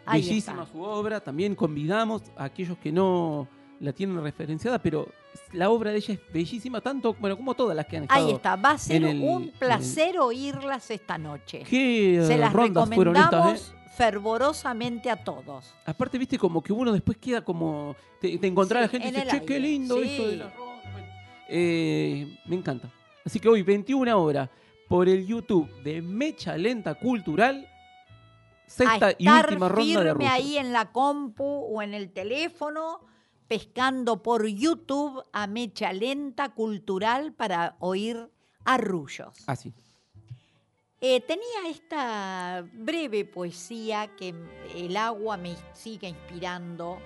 Ahí 0.06 0.22
Bellísima 0.22 0.62
está. 0.62 0.72
su 0.72 0.80
obra, 0.80 1.20
también 1.20 1.54
convidamos 1.54 2.22
a 2.36 2.44
aquellos 2.44 2.78
que 2.78 2.90
no 2.90 3.48
la 3.81 3.93
tienen 3.93 4.20
referenciada, 4.22 4.79
pero 4.81 5.09
la 5.53 5.70
obra 5.70 5.91
de 5.93 5.99
ella 5.99 6.14
es 6.14 6.20
bellísima, 6.33 6.81
tanto 6.81 7.14
bueno, 7.14 7.37
como 7.37 7.55
todas 7.55 7.76
las 7.76 7.87
que 7.87 7.97
han 7.99 8.03
estado. 8.05 8.26
Ahí 8.26 8.33
está, 8.35 8.57
va 8.57 8.70
a 8.72 8.79
ser 8.79 9.05
el- 9.05 9.20
un 9.22 9.45
el- 9.45 9.51
placer 9.51 10.18
oírlas 10.18 10.91
esta 10.91 11.16
noche. 11.18 11.64
¿Qué 11.68 12.22
Se 12.26 12.37
las 12.37 12.53
rondas 12.53 12.89
fueron 12.89 13.16
estas? 13.16 13.31
recomendamos 13.31 13.70
eh? 13.70 13.91
fervorosamente 13.97 15.11
a 15.11 15.16
todos. 15.22 15.74
Aparte, 15.85 16.18
viste, 16.18 16.39
como 16.39 16.62
que 16.62 16.72
uno 16.72 16.93
después 16.93 17.18
queda 17.18 17.43
como. 17.45 17.95
Te, 18.20 18.37
te 18.39 18.47
a 18.49 18.81
la 18.81 18.89
gente 18.89 19.09
y 19.09 19.12
dice, 19.12 19.26
che, 19.29 19.45
qué 19.45 19.59
lindo 19.61 19.97
sí. 20.03 20.09
esto 20.11 20.29
de 20.29 20.37
la 20.37 20.51
ronda". 20.51 20.83
Bueno, 20.93 21.07
eh, 21.49 22.39
me 22.47 22.57
encanta. 22.57 22.91
Así 23.24 23.39
que 23.41 23.49
hoy, 23.49 23.62
21 23.62 24.16
horas, 24.20 24.49
por 24.89 25.09
el 25.09 25.26
YouTube 25.26 25.68
de 25.83 26.01
Mecha 26.03 26.57
Lenta 26.57 26.95
Cultural, 26.95 27.66
sexta 28.66 29.09
a 29.09 29.11
y 29.18 29.29
última 29.29 29.68
ronda 29.68 29.68
de 29.68 29.83
firme 29.83 30.11
arrullos. 30.11 30.31
ahí 30.33 30.59
en 30.59 30.72
la 30.72 30.91
compu 30.93 31.45
o 31.45 31.83
en 31.83 31.95
el 31.95 32.11
teléfono, 32.12 33.01
pescando 33.49 34.22
por 34.22 34.46
YouTube 34.46 35.24
a 35.32 35.46
Mecha 35.46 35.92
Lenta 35.92 36.51
Cultural 36.51 37.32
para 37.32 37.76
oír 37.80 38.30
arrullos. 38.64 39.34
Así. 39.46 39.72
Eh, 41.01 41.20
tenía 41.22 41.70
esta 41.70 42.68
breve 42.72 43.24
poesía 43.24 44.14
que 44.16 44.34
el 44.74 44.96
agua 44.96 45.36
me 45.36 45.57
sigue 45.72 46.09
inspirando 46.09 46.99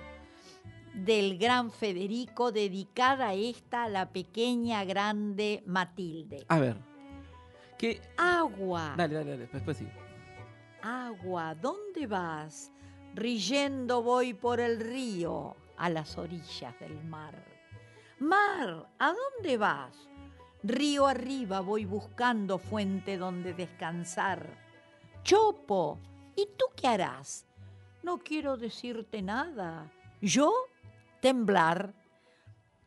del 0.93 1.37
gran 1.37 1.71
Federico, 1.71 2.51
dedicada 2.51 3.33
esta 3.33 3.83
a 3.83 3.89
la 3.89 4.11
pequeña 4.11 4.83
grande 4.83 5.63
Matilde. 5.65 6.45
A 6.49 6.59
ver. 6.59 6.77
¿Qué? 7.77 8.01
Agua, 8.17 8.93
Dale, 8.97 9.15
dale, 9.15 9.31
dale. 9.31 9.49
Después 9.51 9.77
sí. 9.77 9.87
agua, 10.81 11.55
¿dónde 11.55 12.07
vas? 12.07 12.71
Riyendo 13.15 14.01
voy 14.01 14.33
por 14.33 14.59
el 14.59 14.79
río 14.79 15.55
a 15.77 15.89
las 15.89 16.17
orillas 16.17 16.79
del 16.79 17.03
mar. 17.03 17.35
Mar, 18.19 18.87
¿a 18.99 19.13
dónde 19.13 19.57
vas? 19.57 20.07
Río 20.63 21.07
arriba 21.07 21.59
voy 21.59 21.85
buscando 21.85 22.57
fuente 22.57 23.17
donde 23.17 23.53
descansar. 23.53 24.47
Chopo, 25.23 25.99
¿y 26.35 26.47
tú 26.57 26.65
qué 26.75 26.87
harás? 26.87 27.45
No 28.01 28.19
quiero 28.19 28.55
decirte 28.57 29.21
nada. 29.21 29.91
¿Yo? 30.21 30.53
Temblar. 31.21 31.93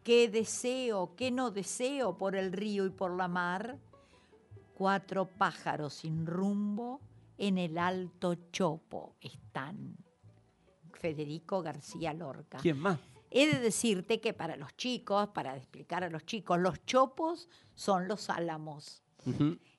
¿Qué 0.02 0.28
deseo, 0.28 1.14
qué 1.16 1.30
no 1.30 1.50
deseo 1.50 2.16
por 2.16 2.36
el 2.36 2.52
río 2.52 2.86
y 2.86 2.90
por 2.90 3.16
la 3.16 3.28
mar? 3.28 3.78
Cuatro 4.74 5.26
pájaros 5.26 5.94
sin 5.94 6.26
rumbo 6.26 7.00
en 7.38 7.58
el 7.58 7.76
alto 7.76 8.34
chopo 8.52 9.16
están. 9.20 10.05
Federico 10.98 11.62
García 11.62 12.12
Lorca. 12.12 12.58
¿Quién 12.60 12.78
más? 12.78 12.98
He 13.30 13.46
de 13.46 13.58
decirte 13.60 14.20
que 14.20 14.32
para 14.32 14.56
los 14.56 14.76
chicos, 14.76 15.28
para 15.28 15.56
explicar 15.56 16.04
a 16.04 16.08
los 16.10 16.24
chicos, 16.24 16.58
los 16.58 16.84
chopos 16.86 17.48
son 17.74 18.08
los 18.08 18.30
álamos. 18.30 19.02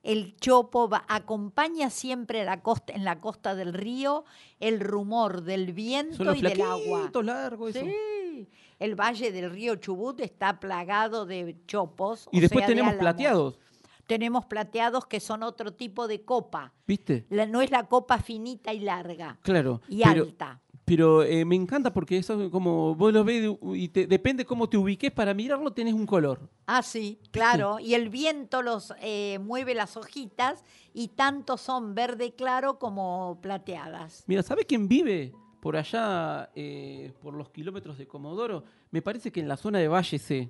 El 0.04 0.36
chopo 0.38 0.90
va- 0.90 1.06
acompaña 1.08 1.90
siempre 1.90 2.44
la 2.46 2.62
costa, 2.62 2.94
en 2.94 3.04
la 3.06 3.20
costa 3.22 3.56
del 3.56 3.74
río 3.74 4.26
el 4.60 4.80
rumor 4.82 5.44
del 5.44 5.72
viento 5.74 6.18
Son 6.18 6.26
los 6.28 6.38
y 6.38 6.42
del 6.42 6.62
agua. 6.62 7.10
largos, 7.24 7.76
eso. 7.76 7.86
Sí. 7.86 8.48
El 8.80 8.96
valle 8.96 9.32
del 9.32 9.50
río 9.50 9.76
Chubut 9.78 10.20
está 10.20 10.60
plagado 10.60 11.26
de 11.26 11.58
chopos. 11.66 12.28
Y 12.32 12.38
o 12.38 12.42
después 12.42 12.62
sea, 12.66 12.68
tenemos 12.68 12.94
plateados, 12.96 13.58
Tenemos 14.06 14.46
plateados 14.46 15.06
que 15.06 15.20
son 15.20 15.44
otro 15.44 15.74
tipo 15.74 16.08
de 16.08 16.22
copa. 16.22 16.74
¿viste? 16.86 17.26
La- 17.30 17.46
no 17.46 17.62
es 17.62 17.72
la 17.72 17.88
copa 17.88 18.20
finita 18.20 18.72
y 18.74 18.80
larga 18.80 19.38
Claro. 19.42 19.82
y 19.90 20.04
pero, 20.04 20.24
alta. 20.24 20.62
Pero 20.88 21.22
eh, 21.22 21.44
me 21.44 21.56
encanta 21.56 21.92
porque 21.92 22.18
eso 22.18 22.50
como 22.50 22.96
vos 22.96 23.12
lo 23.12 23.26
ves 23.26 23.58
y 23.74 23.90
te- 23.90 24.08
depende 24.08 24.46
cómo 24.46 24.70
te 24.70 24.78
ubiques 24.78 25.12
para 25.12 25.34
mirarlo 25.34 25.72
tenés 25.74 25.94
un 25.94 26.06
color. 26.06 26.40
Ah, 26.66 26.82
sí, 26.82 27.20
claro. 27.32 27.78
Y 27.78 27.94
el 27.94 28.08
viento 28.08 28.62
los 28.62 28.94
eh, 29.02 29.38
mueve 29.40 29.76
las 29.76 29.98
hojitas 29.98 30.64
y 30.94 31.10
tanto 31.10 31.58
son 31.58 31.94
verde 31.94 32.36
claro 32.36 32.80
como 32.80 33.38
plateadas. 33.42 34.24
Mira, 34.28 34.42
¿sabes 34.44 34.64
quién 34.66 34.88
vive 34.88 35.34
por 35.60 35.76
allá, 35.76 36.52
eh, 36.56 37.12
por 37.22 37.34
los 37.34 37.50
kilómetros 37.50 37.98
de 37.98 38.08
Comodoro? 38.08 38.64
Me 38.90 39.02
parece 39.02 39.30
que 39.30 39.42
en 39.42 39.50
la 39.50 39.58
zona 39.58 39.80
de 39.80 39.90
Valle 39.90 40.18
C, 40.20 40.50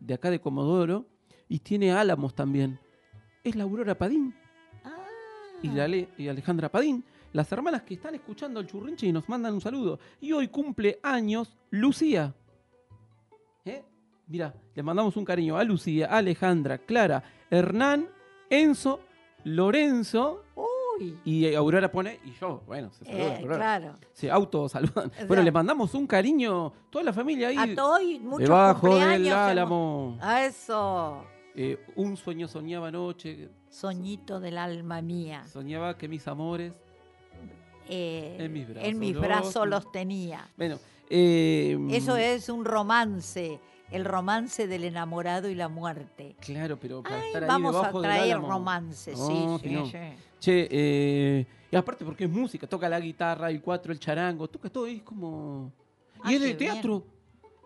de 0.00 0.12
acá 0.12 0.30
de 0.30 0.38
Comodoro, 0.38 1.06
y 1.48 1.60
tiene 1.60 1.92
álamos 1.92 2.34
también. 2.34 2.78
Es 3.42 3.56
la 3.56 3.62
Aurora 3.64 3.96
Padín 3.96 4.34
y, 5.62 5.68
la 5.68 5.88
y 5.88 6.28
Alejandra 6.28 6.68
Padín, 6.70 7.04
las 7.32 7.50
hermanas 7.52 7.82
que 7.82 7.94
están 7.94 8.14
escuchando 8.14 8.60
el 8.60 8.66
churrinche 8.66 9.06
y 9.06 9.12
nos 9.12 9.28
mandan 9.28 9.54
un 9.54 9.60
saludo. 9.60 9.98
Y 10.20 10.32
hoy 10.32 10.48
cumple 10.48 10.98
años 11.02 11.56
Lucía. 11.70 12.34
¿Eh? 13.64 13.84
Mira, 14.26 14.54
le 14.74 14.82
mandamos 14.82 15.16
un 15.16 15.24
cariño 15.24 15.56
a 15.56 15.64
Lucía, 15.64 16.06
a 16.10 16.18
Alejandra, 16.18 16.78
Clara, 16.78 17.22
Hernán, 17.50 18.08
Enzo, 18.50 19.00
Lorenzo. 19.44 20.44
Uy. 20.54 21.18
Y 21.24 21.54
Aurora 21.54 21.90
pone, 21.90 22.20
y 22.24 22.32
yo, 22.32 22.62
bueno, 22.66 22.90
se 22.92 23.04
saluda. 23.04 23.38
Eh, 23.40 23.44
claro. 23.46 23.98
Se 24.12 24.30
auto 24.30 24.68
saludan. 24.68 25.10
sea- 25.12 25.26
Bueno, 25.26 25.42
le 25.42 25.50
mandamos 25.52 25.94
un 25.94 26.06
cariño, 26.06 26.72
toda 26.90 27.04
la 27.04 27.12
familia 27.12 27.48
ahí. 27.48 27.56
A 27.56 27.74
todos 27.74 28.02
y 28.02 28.18
muchos 28.20 28.40
Debajo 28.40 28.94
del 28.98 29.32
álamo. 29.32 30.18
A 30.20 30.44
eso. 30.44 31.24
Eh, 31.54 31.84
un 31.96 32.16
sueño 32.16 32.48
soñaba 32.48 32.88
anoche, 32.88 33.50
Soñito 33.68 34.38
del 34.40 34.56
alma 34.58 35.02
mía. 35.02 35.44
soñaba 35.46 35.96
que 35.98 36.08
mis 36.08 36.26
amores. 36.28 36.74
Eh, 37.88 38.36
En 38.38 38.52
mis 38.52 38.68
brazos 38.68 38.88
en 38.88 38.98
mis 38.98 39.12
los- 39.14 39.22
brazos 39.22 39.68
los 39.68 39.92
tenía. 39.92 40.48
Bueno, 40.56 40.78
eh, 41.10 41.76
Eso 41.90 42.16
es 42.16 42.48
un 42.48 42.64
romance. 42.64 43.60
El 43.90 44.06
romance 44.06 44.66
del 44.66 44.84
enamorado 44.84 45.50
y 45.50 45.54
la 45.54 45.68
muerte. 45.68 46.34
Claro, 46.40 46.78
pero 46.80 47.02
para 47.02 47.16
Ay, 47.20 47.26
estar 47.26 47.42
ahí 47.42 47.48
vamos 47.48 47.74
a 47.74 47.78
debajo 47.78 48.00
traer 48.00 48.22
No, 49.12 49.58
sí, 49.60 49.68
sí, 49.68 49.74
no. 49.74 49.86
sí. 49.86 49.98
Che, 50.40 50.68
eh, 50.70 51.46
y 51.70 51.76
aparte 51.76 52.02
porque 52.04 52.24
es 52.24 52.30
música, 52.30 52.66
toca 52.66 52.88
la 52.88 52.98
guitarra, 52.98 53.50
el 53.50 53.60
cuatro, 53.60 53.92
el 53.92 53.98
charango, 54.00 54.48
toca 54.48 54.70
todo 54.70 54.88
y 54.88 54.96
es 54.96 55.02
como. 55.02 55.70
Ah, 56.22 56.32
y 56.32 56.36
es 56.36 56.40
de 56.40 56.46
bien. 56.54 56.58
teatro. 56.72 57.04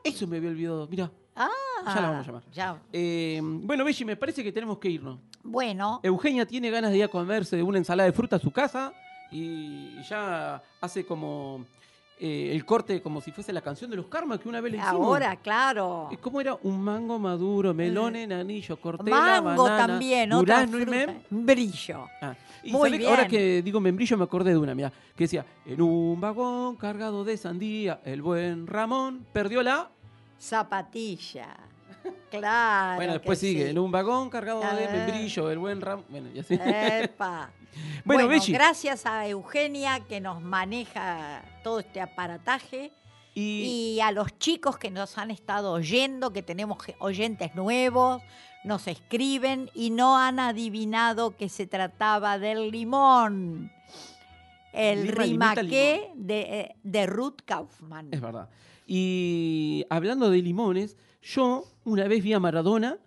Eso 0.03 0.27
me 0.27 0.39
había 0.39 0.51
olvidado, 0.51 0.89
mira. 0.89 1.11
Ah, 1.37 1.49
Ya 1.95 2.01
la 2.01 2.11
vamos 2.11 2.25
a 2.25 2.27
llamar. 2.27 2.43
ya. 2.53 2.83
Eh, 2.93 3.41
bueno, 3.43 3.85
Belli, 3.85 4.05
me 4.05 4.17
parece 4.17 4.43
que 4.43 4.51
tenemos 4.51 4.79
que 4.79 4.89
irnos. 4.89 5.21
Bueno, 5.45 6.01
Eugenia 6.03 6.45
tiene 6.45 6.71
ganas 6.71 6.91
de 6.91 6.99
ir 6.99 7.05
a 7.05 7.09
comerse 7.09 7.55
de 7.57 7.63
una 7.63 7.79
ensalada 7.79 8.09
de 8.09 8.13
fruta 8.13 8.35
a 8.37 8.39
su 8.41 8.51
casa 8.51 8.93
y 9.31 10.03
ya 10.03 10.63
hace 10.81 11.05
como 11.05 11.65
eh, 12.19 12.51
el 12.53 12.65
corte 12.65 13.03
como 13.03 13.21
si 13.21 13.31
fuese 13.31 13.53
la 13.53 13.61
canción 13.61 13.91
de 13.91 13.97
los 13.97 14.07
karma 14.07 14.39
que 14.39 14.49
una 14.49 14.61
vez 14.61 14.73
le 14.73 14.79
hicimos. 14.79 14.95
ahora, 14.95 15.37
claro. 15.37 16.09
¿Y 16.11 16.17
¿Cómo 16.17 16.41
era? 16.41 16.57
Un 16.63 16.81
mango 16.81 17.19
maduro, 17.19 17.75
melón 17.75 18.17
en 18.17 18.33
anillo, 18.33 18.79
corté 18.81 19.11
la 19.11 19.43
Mango 19.43 19.65
banana, 19.65 19.87
también, 19.87 20.31
durazno 20.31 20.79
y 20.81 20.87
mem. 20.87 21.19
Brillo. 21.29 22.07
Ah, 22.23 22.35
y 22.63 22.73
Muy 22.73 22.99
que 22.99 23.07
ahora 23.07 23.25
bien. 23.25 23.31
que 23.31 23.63
digo 23.63 23.81
membrillo 23.81 24.17
me 24.17 24.25
acordé 24.25 24.51
de 24.53 24.59
una, 24.59 24.75
mira, 24.75 24.91
que 25.15 25.25
decía, 25.25 25.45
en 25.67 25.81
un 25.83 26.21
vagón 26.21 26.77
cargado 26.77 27.23
de 27.23 27.37
sandía, 27.37 28.01
el 28.05 28.23
buen 28.23 28.67
Ramón 28.67 29.27
perdió 29.33 29.63
la... 29.63 29.91
Zapatilla. 30.41 31.57
Claro. 32.31 32.97
bueno, 32.97 33.13
después 33.15 33.39
sigue, 33.39 33.65
sí. 33.65 33.71
en 33.71 33.79
un 33.79 33.91
vagón 33.91 34.31
cargado 34.31 34.61
de 34.61 34.89
membrillo, 34.89 35.51
el 35.51 35.59
buen 35.59 35.81
Ramón... 35.81 36.05
Bueno, 36.09 36.29
y 36.35 36.39
así. 36.39 36.55
Epa. 36.55 37.51
Bueno, 38.07 38.27
bueno, 38.27 38.43
gracias 38.49 39.05
a 39.05 39.29
Eugenia 39.29 40.01
que 40.01 40.19
nos 40.19 40.41
maneja 40.41 41.45
todo 41.63 41.81
este 41.81 42.01
aparataje 42.01 42.91
y... 43.35 43.99
a 44.03 44.13
los 44.13 44.39
chicos 44.39 44.79
que 44.79 44.91
nos 44.91 45.19
han 45.19 45.31
estado 45.31 45.73
oyendo, 45.73 46.33
que 46.33 46.43
tenemos 46.43 46.79
oyentes 47.01 47.55
nuevos, 47.55 48.23
nos 48.65 48.89
escriben 48.89 49.71
y 49.75 49.91
no 49.91 50.17
han 50.17 50.41
adivinado 50.41 51.37
que 51.37 51.51
se 51.51 51.67
trataba 51.67 52.39
del 52.39 52.71
limón. 52.71 53.71
El 54.73 55.07
Lima, 55.07 55.55
rimaqué 55.55 56.11
de, 56.15 56.41
eh, 56.41 56.77
de 56.83 57.07
Ruth 57.07 57.41
Kaufman. 57.45 58.09
Es 58.11 58.21
verdad. 58.21 58.49
Y 58.87 59.85
hablando 59.91 60.31
de 60.31 60.39
limones, 60.39 60.97
yo 61.27 61.65
una 61.85 62.07
vez 62.07 62.23
vi 62.23 62.33
a 62.33 62.41
Maradona 62.41 62.99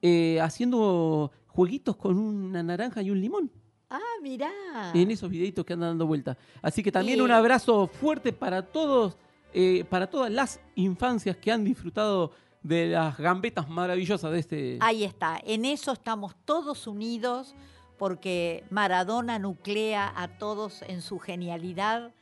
eh, 0.00 0.40
haciendo 0.40 1.30
jueguitos 1.46 1.96
con 1.96 2.18
una 2.18 2.62
naranja 2.62 3.02
y 3.02 3.10
un 3.10 3.20
limón. 3.20 3.50
Ah, 3.88 4.00
mirá. 4.22 4.50
En 4.94 5.10
esos 5.10 5.30
videitos 5.30 5.64
que 5.64 5.74
andan 5.74 5.90
dando 5.90 6.06
vuelta. 6.06 6.36
Así 6.60 6.82
que 6.82 6.90
también 6.90 7.20
un 7.20 7.30
abrazo 7.30 7.86
fuerte 7.86 8.32
para 8.32 8.62
todos, 8.62 9.16
eh, 9.52 9.84
para 9.88 10.08
todas 10.08 10.32
las 10.32 10.60
infancias 10.74 11.36
que 11.36 11.52
han 11.52 11.62
disfrutado 11.62 12.32
de 12.62 12.88
las 12.88 13.18
gambetas 13.18 13.68
maravillosas 13.68 14.32
de 14.32 14.38
este. 14.38 14.78
Ahí 14.80 15.04
está, 15.04 15.40
en 15.44 15.64
eso 15.64 15.92
estamos 15.92 16.34
todos 16.44 16.86
unidos 16.86 17.54
porque 17.98 18.64
Maradona 18.70 19.38
nuclea 19.38 20.12
a 20.16 20.38
todos 20.38 20.82
en 20.82 21.02
su 21.02 21.18
genialidad 21.18 22.12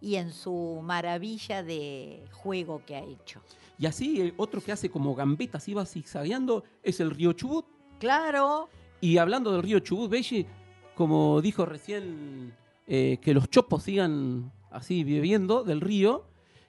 y 0.00 0.16
en 0.16 0.32
su 0.32 0.80
maravilla 0.82 1.62
de 1.62 2.24
juego 2.32 2.82
que 2.84 2.96
ha 2.96 3.04
hecho. 3.04 3.40
Y 3.82 3.86
así 3.86 4.20
el 4.20 4.32
otro 4.36 4.60
que 4.60 4.70
hace 4.70 4.90
como 4.90 5.12
gambetas 5.12 5.66
y 5.66 5.74
va 5.74 5.84
zigzagueando 5.84 6.62
es 6.84 7.00
el 7.00 7.10
río 7.10 7.32
Chubut. 7.32 7.66
Claro, 7.98 8.68
Y 9.00 9.18
hablando 9.18 9.50
del 9.50 9.64
río 9.64 9.80
Chubut, 9.80 10.08
Belli, 10.08 10.46
como 10.94 11.40
dijo 11.40 11.66
recién, 11.66 12.54
eh, 12.86 13.18
que 13.20 13.34
los 13.34 13.50
chopos 13.50 13.82
sigan 13.82 14.52
así 14.70 15.02
bebiendo 15.02 15.64
del 15.64 15.80
río, 15.80 16.24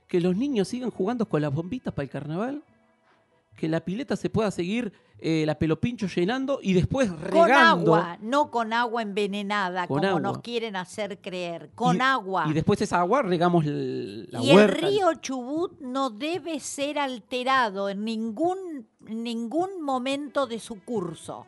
que 0.08 0.22
los 0.22 0.36
niños 0.36 0.68
sigan 0.68 0.90
jugando 0.90 1.30
con 1.30 1.44
las 1.44 1.54
bombitas 1.54 1.94
para 1.94 2.06
el 2.06 2.10
carnaval, 2.10 2.64
que 3.56 3.68
la 3.70 3.80
pileta 3.86 4.16
se 4.16 4.30
pueda 4.30 4.52
seguir 4.52 4.92
eh, 5.20 5.46
la 5.46 5.58
pelopincho 5.58 6.08
llenando 6.08 6.60
y 6.62 6.74
después 6.74 7.10
con 7.10 7.22
regando. 7.22 7.96
agua, 7.96 8.18
no 8.22 8.52
con 8.52 8.74
agua 8.74 9.02
envenenada 9.02 9.88
Con 9.88 10.00
como 10.00 10.08
agua. 10.10 10.20
nos 10.20 10.40
quieren 10.40 10.76
hacer 10.76 11.20
creer, 11.22 11.70
con 11.76 11.96
Y- 11.98 12.00
agua. 12.02 12.46
Y 12.50 12.54
después 12.54 12.82
esa 12.82 13.00
agua 13.00 13.22
regamos 13.22 13.64
la 13.66 14.42
y 14.42 14.50
el 14.52 14.68
río 14.68 15.14
Chubut 15.22 15.80
no 15.80 16.10
debe 16.10 16.60
ser 16.60 17.00
alterado 17.00 17.88
en 17.90 18.04
ningún, 18.04 18.86
ningún 19.08 19.82
momento 19.82 20.46
de 20.46 20.60
su 20.60 20.82
curso, 20.82 21.46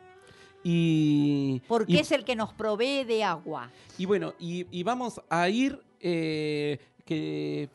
Y, 0.64 1.60
porque 1.68 1.92
y- 1.94 1.98
es 1.98 2.10
el 2.12 2.24
que 2.24 2.34
nos 2.34 2.52
provee 2.54 3.04
de 3.04 3.24
agua. 3.24 3.70
Y 3.98 4.06
bueno, 4.06 4.32
y, 4.38 4.66
y 4.70 4.82
vamos 4.84 5.20
a 5.28 5.48
ir 5.48 5.82
eh, 6.00 6.78
que... 7.04 7.68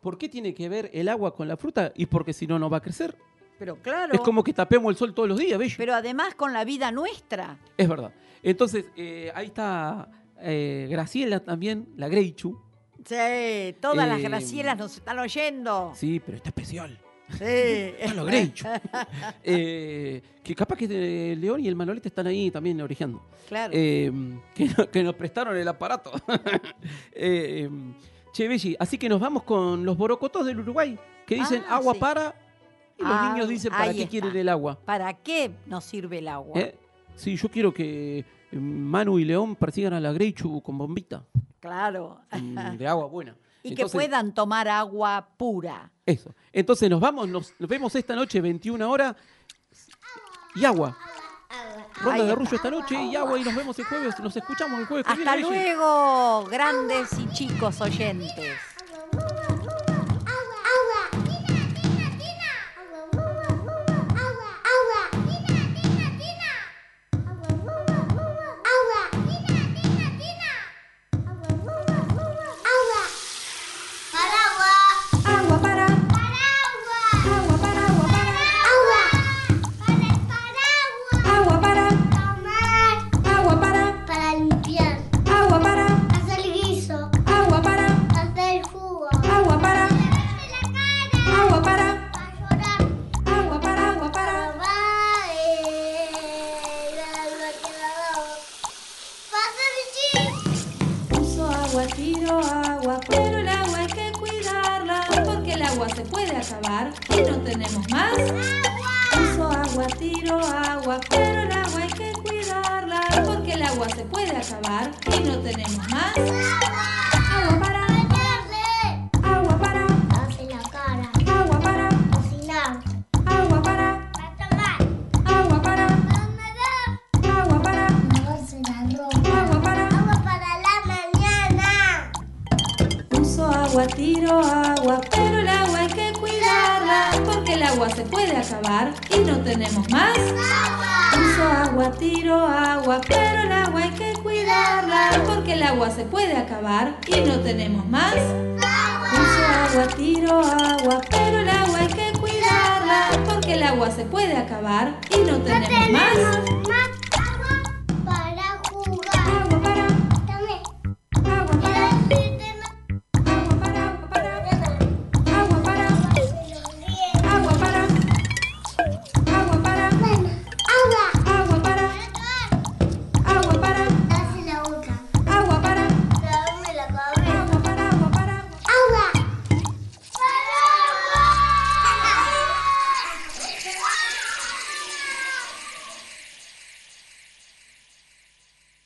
¿Por 0.00 0.18
qué 0.18 0.28
tiene 0.28 0.52
que 0.54 0.68
ver 0.68 0.90
el 0.92 1.08
agua 1.08 1.34
con 1.34 1.48
la 1.48 1.56
fruta? 1.56 1.90
Y 1.96 2.04
porque 2.06 2.34
si 2.34 2.46
no, 2.46 2.58
no 2.58 2.68
va 2.68 2.76
a 2.76 2.80
crecer. 2.82 3.16
Pero 3.58 3.76
claro. 3.76 4.12
Es 4.14 4.20
como 4.20 4.42
que 4.42 4.52
tapemos 4.52 4.90
el 4.90 4.96
sol 4.96 5.14
todos 5.14 5.28
los 5.28 5.38
días, 5.38 5.58
bello. 5.58 5.74
Pero 5.78 5.94
además 5.94 6.34
con 6.34 6.52
la 6.52 6.64
vida 6.64 6.90
nuestra. 6.90 7.58
Es 7.76 7.88
verdad. 7.88 8.12
Entonces, 8.42 8.86
eh, 8.96 9.30
ahí 9.34 9.46
está 9.46 10.08
eh, 10.40 10.86
Graciela 10.90 11.40
también, 11.40 11.88
la 11.96 12.08
Greichu. 12.08 12.60
Sí, 13.04 13.76
todas 13.80 14.08
las 14.08 14.18
Eh, 14.18 14.22
Gracielas 14.22 14.76
nos 14.78 14.96
están 14.96 15.18
oyendo. 15.18 15.92
Sí, 15.94 16.20
pero 16.24 16.36
está 16.38 16.48
especial. 16.50 16.98
Sí. 17.38 17.44
Está 17.44 18.14
la 18.14 18.24
Greichu. 18.24 18.66
Que 19.42 20.54
capaz 20.54 20.76
que 20.76 20.86
eh, 20.90 21.36
León 21.36 21.60
y 21.64 21.68
el 21.68 21.74
Manolete 21.76 22.08
están 22.08 22.26
ahí 22.26 22.50
también 22.50 22.80
orejeando. 22.82 23.22
Claro. 23.48 23.72
Que, 24.54 24.68
no- 24.76 24.90
que 24.90 25.02
nos 25.02 25.14
prestaron 25.14 25.56
el 25.56 25.66
aparato. 25.66 26.12
Eh, 27.12 27.68
che, 28.32 28.48
Belli, 28.48 28.76
así 28.78 28.98
que 28.98 29.08
nos 29.08 29.20
vamos 29.20 29.42
con 29.44 29.84
los 29.84 29.96
borocotos 29.96 30.44
del 30.44 30.60
Uruguay, 30.60 30.98
que 31.26 31.36
dicen 31.36 31.62
Ah, 31.68 31.76
agua 31.76 31.94
sí. 31.94 32.00
para, 32.00 32.34
y 32.98 33.02
los 33.02 33.12
Ah, 33.12 33.30
niños 33.32 33.48
dicen 33.48 33.70
para 33.72 33.92
qué 33.92 33.98
está. 34.00 34.10
quieren 34.10 34.36
el 34.36 34.48
agua. 34.48 34.78
¿Para 34.84 35.12
qué 35.14 35.50
nos 35.66 35.84
sirve 35.84 36.18
el 36.18 36.28
agua? 36.28 36.58
¿Eh? 36.60 36.78
Sí, 37.16 37.36
yo 37.36 37.48
quiero 37.48 37.72
que 37.72 38.18
eh, 38.52 38.56
Manu 38.58 39.18
y 39.18 39.24
León 39.24 39.56
persigan 39.56 39.92
a 39.94 40.00
la 40.00 40.12
Greichu 40.12 40.60
con 40.62 40.78
bombita 40.78 41.24
Claro. 41.60 42.20
mm, 42.32 42.76
de 42.78 42.86
agua 42.86 43.06
buena. 43.06 43.36
y 43.62 43.74
que 43.74 43.86
puedan 43.86 44.34
tomar 44.34 44.68
agua 44.68 45.28
pura. 45.36 45.90
Eso. 46.06 46.34
Entonces 46.52 46.90
nos 46.90 47.00
vamos, 47.00 47.28
nos, 47.28 47.52
nos 47.58 47.68
vemos 47.68 47.94
esta 47.94 48.14
noche, 48.14 48.40
21 48.40 48.90
horas, 48.90 49.16
y 50.54 50.64
agua. 50.64 50.96
Ronda 52.00 52.24
de 52.24 52.28
está. 52.30 52.34
Rullo 52.34 52.56
esta 52.56 52.70
noche 52.70 53.02
y 53.02 53.16
agua 53.16 53.38
y 53.38 53.44
nos 53.44 53.54
vemos 53.54 53.78
el 53.78 53.84
jueves, 53.84 54.18
nos 54.20 54.36
escuchamos 54.36 54.80
el 54.80 54.86
jueves 54.86 55.06
Hasta 55.08 55.36
luego, 55.36 56.44
grandes 56.50 57.16
y 57.18 57.28
chicos 57.30 57.80
oyentes. 57.80 58.56